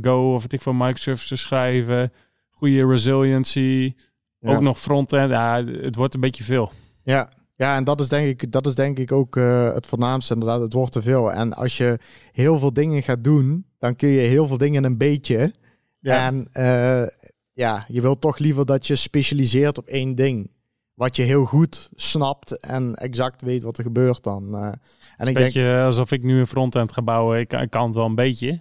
[0.00, 2.12] Go of wat ik voor microservices schrijven,
[2.50, 3.94] goede resiliency,
[4.38, 4.54] Ja.
[4.54, 6.72] ook nog frontend, ja, het wordt een beetje veel.
[7.02, 7.28] Ja.
[7.60, 10.34] Ja, en dat is denk ik, dat is denk ik ook eh, het voornaamste.
[10.34, 11.32] Inderdaad, het wordt te veel.
[11.32, 11.98] En als je
[12.32, 15.52] heel veel dingen gaat doen, dan kun je heel veel dingen een beetje.
[15.98, 16.26] Ja.
[16.26, 17.06] En eh,
[17.52, 20.50] ja, je wilt toch liever dat je specialiseert op één ding.
[20.94, 24.54] Wat je heel goed snapt en exact weet wat er gebeurt dan.
[24.54, 24.72] eh.
[25.16, 27.38] En ik denk, beetje alsof ik nu een frontend ga bouwen.
[27.38, 28.60] Ik, ik kan het wel een beetje.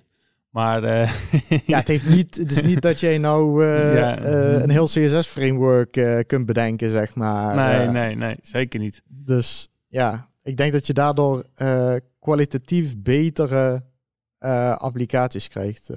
[0.49, 1.11] Maar uh,
[1.65, 4.19] ja, het, heeft niet, het is niet dat jij nou uh, ja.
[4.19, 7.55] uh, een heel CSS-framework kunt bedenken, zeg maar.
[7.55, 9.01] Nee, nee, nee, zeker niet.
[9.05, 11.45] Dus ja, ik denk dat je daardoor
[12.19, 13.83] kwalitatief betere
[14.77, 15.89] applicaties krijgt.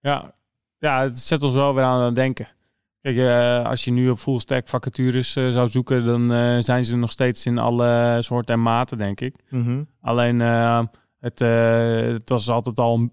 [0.00, 0.34] Ja.
[0.78, 2.48] ja, het zet ons wel weer aan het denken.
[3.00, 3.18] Kijk,
[3.66, 7.58] als je nu op full stack vacatures zou zoeken, dan zijn ze nog steeds in
[7.58, 9.34] alle soorten en maten, denk ik.
[9.50, 9.88] Mm -hmm.
[10.00, 10.40] Alleen
[11.20, 13.08] het, het, was altijd al,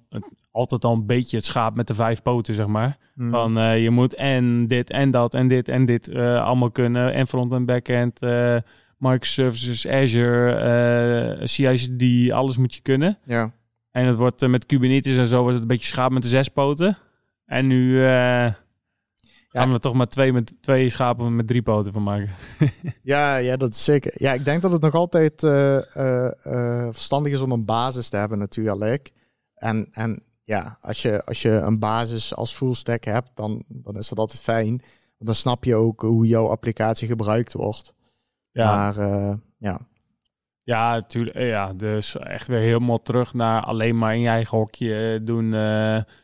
[0.52, 2.98] altijd al een beetje het schaap met de vijf poten, zeg maar.
[3.16, 3.32] Mm.
[3.32, 7.14] Van je moet en dit en dat en dit en dit allemaal kunnen.
[7.14, 8.20] En front en backend,
[8.98, 13.18] microservices, Azure, CI/CD, alles moet je kunnen.
[13.26, 13.52] Ja.
[13.92, 16.50] En het wordt met Kubernetes en zo wordt het een beetje schaap met de zes
[16.50, 16.98] poten.
[17.46, 18.02] En nu
[19.54, 22.30] Gaan we er toch maar twee, met, twee schapen met drie poten van maken.
[23.04, 24.14] ja, ja, dat is zeker.
[24.16, 28.10] Ja, ik denk dat het nog altijd uh, uh, uh, verstandig is om een basis
[28.10, 29.12] te hebben natuurlijk.
[29.56, 33.98] En, en ja, als je, als je een basis als full stack hebt, dan, dan
[33.98, 34.68] is dat altijd fijn.
[34.68, 37.94] Want dan snap je ook hoe jouw applicatie gebruikt wordt.
[38.52, 38.76] Ja.
[38.76, 39.08] Maar
[39.58, 39.80] ja.
[40.64, 41.38] Ja, natuurlijk.
[41.38, 45.54] Ja, dus echt weer helemaal terug naar alleen maar in je eigen hokje doen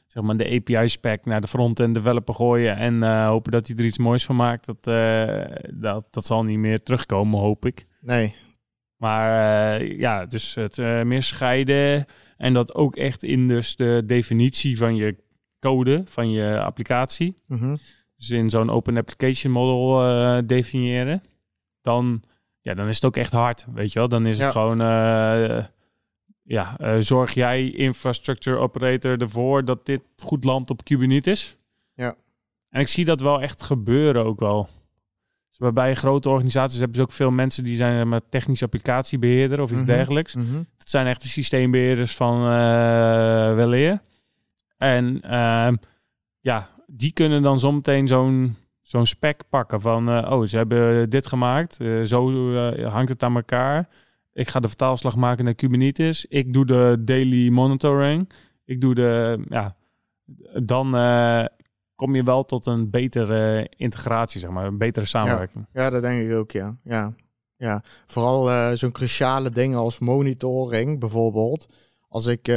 [0.10, 3.86] zeg maar de API-spec naar de front-end developer gooien en uh, hopen dat hij er
[3.86, 4.66] iets moois van maakt.
[4.66, 7.86] Dat, uh, dat, dat zal niet meer terugkomen, hoop ik.
[8.02, 8.36] Nee.
[8.98, 12.06] Maar uh, ja, dus het meer scheiden
[12.38, 15.16] en dat ook echt in dus de definitie van je
[15.60, 17.42] code, van je applicatie.
[17.48, 17.78] Mm -hmm.
[18.16, 21.24] Dus in zo'n open application model definiëren.
[21.82, 22.24] Dan,
[22.62, 24.10] ja, dan is het ook echt hard, weet je wel.
[24.10, 24.80] Dan is het gewoon
[26.50, 31.58] ja, uh, zorg jij infrastructure operator ervoor dat dit goed landt op Kubernetes?
[31.94, 32.16] Ja.
[32.70, 34.70] En ik zie dat wel echt gebeuren ook wel.
[35.58, 39.72] Dus bij grote organisaties hebben ze ook veel mensen die zijn met technisch applicatiebeheerder of
[39.72, 39.96] iets mm -hmm.
[39.96, 40.36] dergelijks.
[40.36, 40.68] Mm -hmm.
[40.78, 44.02] Dat zijn echt de systeembeheerders van uh, weleer.
[44.78, 45.72] En uh,
[46.40, 51.28] ja, die kunnen dan zometeen zo'n zo'n spec pakken van, uh, oh, ze hebben dit
[51.28, 53.90] gemaakt, zo hangt het aan elkaar.
[54.34, 56.26] Ik ga de vertaalslag maken naar Kubernetes.
[56.26, 58.30] Ik doe de daily monitoring.
[58.66, 59.76] Ik doe de, ja,
[60.64, 61.46] dan uh,
[61.96, 65.66] kom je wel tot een betere integratie, zeg maar, een betere samenwerking.
[65.74, 66.78] Ja, ja dat denk ik ook, ja.
[66.84, 67.14] Ja,
[67.58, 67.84] ja.
[68.06, 71.68] vooral uh, zo'n cruciale dingen als monitoring bijvoorbeeld.
[72.08, 72.56] Als ik uh,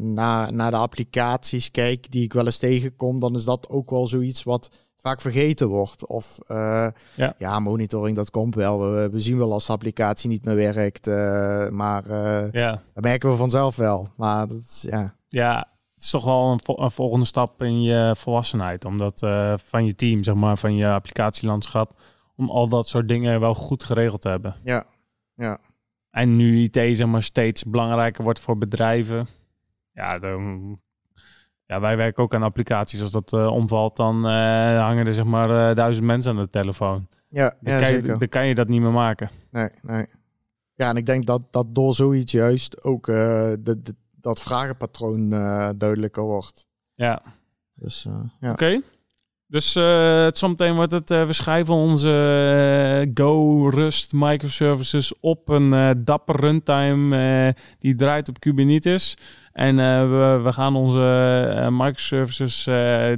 [0.00, 4.06] naar, naar de applicaties kijk die ik wel eens tegenkom, dan is dat ook wel
[4.06, 6.06] zoiets wat vaak vergeten wordt.
[6.06, 7.34] Of uh, ja.
[7.38, 7.58] ja.
[7.58, 8.92] monitoring, dat komt wel.
[8.92, 11.06] We, we, zien wel als de applicatie niet meer werkt.
[11.08, 12.82] Uh, maar uh, ja.
[12.94, 14.08] dat merken we vanzelf wel.
[14.16, 15.14] Maar dat is, ja.
[15.28, 15.56] Ja,
[15.94, 18.84] het is toch wel een, vo een volgende stap in je volwassenheid.
[18.84, 19.18] Omdat
[19.64, 22.00] van je team, zeg maar, van je applicatielandschap...
[22.36, 24.56] om al dat soort dingen wel goed geregeld te hebben.
[24.64, 24.86] Ja,
[25.34, 25.58] ja.
[26.10, 29.28] En nu IT, zeg maar, steeds belangrijker wordt voor bedrijven...
[29.92, 30.78] Ja, dan
[31.66, 33.00] ja, wij werken ook aan applicaties.
[33.00, 34.30] Als dat uh, omvalt, dan uh,
[34.80, 37.08] hangen er zeg maar uh, duizend mensen aan de telefoon.
[37.26, 38.12] Ja, dan, ja, kan zeker.
[38.12, 39.30] Je, dan kan je dat niet meer maken.
[39.50, 40.06] Nee, nee.
[40.74, 45.30] Ja, en ik denk dat, dat door zoiets juist ook de, de, dat vragenpatroon
[45.78, 46.66] duidelijker wordt.
[46.94, 47.22] Ja.
[47.74, 48.02] Dus,
[48.40, 48.50] ja.
[48.50, 48.50] Oké.
[48.50, 48.82] Okay.
[49.54, 52.08] Dus uh, zometeen wordt het, uh, we schrijven onze
[53.06, 59.16] uh, Go Rust microservices op een dapper runtime die draait op Kubernetes.
[59.52, 62.64] En we, we, gaan onze microservices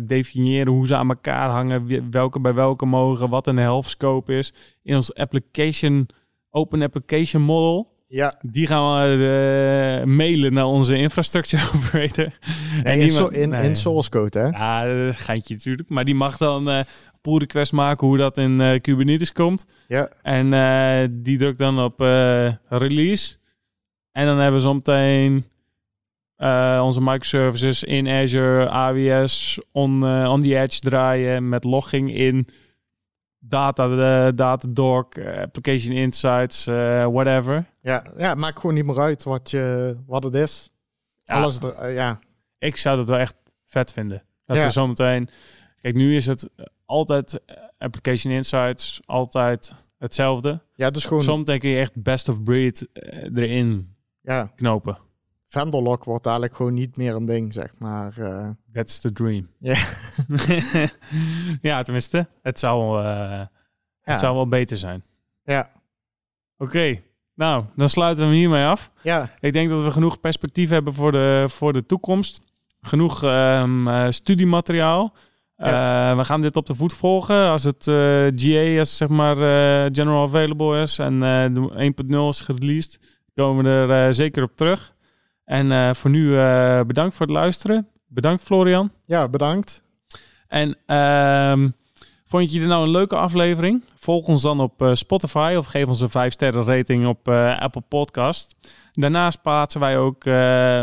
[0.03, 4.53] definiëren hoe ze aan elkaar hangen, welke bij welke mogen, wat een health scope is.
[4.83, 6.09] In ons application,
[6.51, 7.95] open application model.
[8.09, 8.35] Ja.
[8.47, 12.39] Die gaan we uh, mailen naar onze infrastructure operator.
[12.83, 13.69] Nee, in, so in, nee.
[13.69, 14.47] in, source code, hè?
[14.47, 15.89] Ja, dat geintje natuurlijk.
[15.89, 16.81] Maar die mag dan uh,
[17.21, 19.67] pull request maken hoe dat in uh, Kubernetes komt.
[19.89, 20.11] Ja.
[20.23, 22.01] En die drukt dan op
[22.69, 23.37] release.
[24.13, 25.45] En dan hebben we zometeen
[26.83, 32.49] onze microservices in Azure, AWS, on, on the edge draaien met logging in
[33.49, 37.65] data, uh, Datadog, uh, Application Insights, uh, whatever.
[37.81, 40.71] Ja, ja, maakt gewoon niet meer uit wat, je, wat het is.
[41.23, 41.35] Ja.
[41.35, 42.19] Alles er, ja.
[42.59, 43.37] Ik zou dat wel echt
[43.67, 44.23] vet vinden.
[44.45, 44.65] Dat Ja.
[44.65, 45.29] we zometeen...
[45.81, 46.49] Kijk, nu is het
[46.85, 47.41] altijd
[47.79, 50.61] Application Insights, altijd hetzelfde.
[50.73, 54.99] ja, dus gewoon, Zometeen kun je echt best of breed eh, erin ja, knopen.
[55.47, 58.19] Vendor lock wordt dadelijk gewoon niet meer een ding, zeg maar.
[58.19, 58.51] eh.
[58.73, 59.49] That's the dream.
[59.59, 59.77] Ja.
[61.63, 62.27] ja, tenminste.
[62.43, 63.51] Het zou, eh, Ja.
[64.03, 65.03] het zou wel beter zijn.
[65.45, 65.69] ja,
[66.59, 67.01] Oké,
[67.35, 68.91] nou, dan sluiten we hem hiermee af.
[69.03, 72.41] ja, Ik denk dat we genoeg perspectief hebben voor de, voor de toekomst.
[72.81, 75.13] Genoeg ehm, eh, studiemateriaal.
[75.57, 77.49] we gaan dit op de voet volgen.
[77.49, 77.85] Als het
[78.37, 79.37] GA, als zeg maar
[79.93, 81.21] general available is en
[81.55, 81.71] de
[82.07, 83.01] 1.0 is gereleased,
[83.35, 84.95] komen we er zeker op terug.
[85.47, 86.31] En voor nu
[86.87, 87.89] bedankt voor het luisteren.
[88.09, 88.91] Bedankt Florian.
[89.05, 89.83] Ja, bedankt.
[90.49, 91.69] En ehm,
[92.25, 93.85] vond je dit nou een leuke aflevering?
[93.97, 97.29] Volg ons dan op Spotify of geef ons een 5 sterren rating op
[97.59, 98.57] Apple Podcast.
[98.97, 100.35] Daarnaast plaatsen wij ook uh,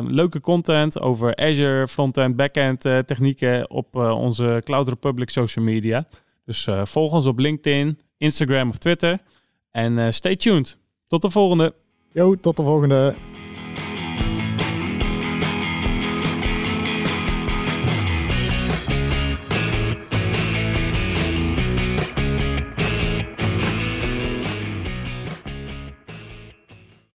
[0.01, 6.07] leuke content over Azure, frontend, backend uh, technieken op uh, onze Cloud Republic social media.
[6.45, 9.19] Dus volg ons op LinkedIn, Instagram of Twitter.
[9.71, 10.77] En stay tuned.
[11.07, 11.73] Tot de volgende.
[12.11, 13.15] Yo, tot de volgende.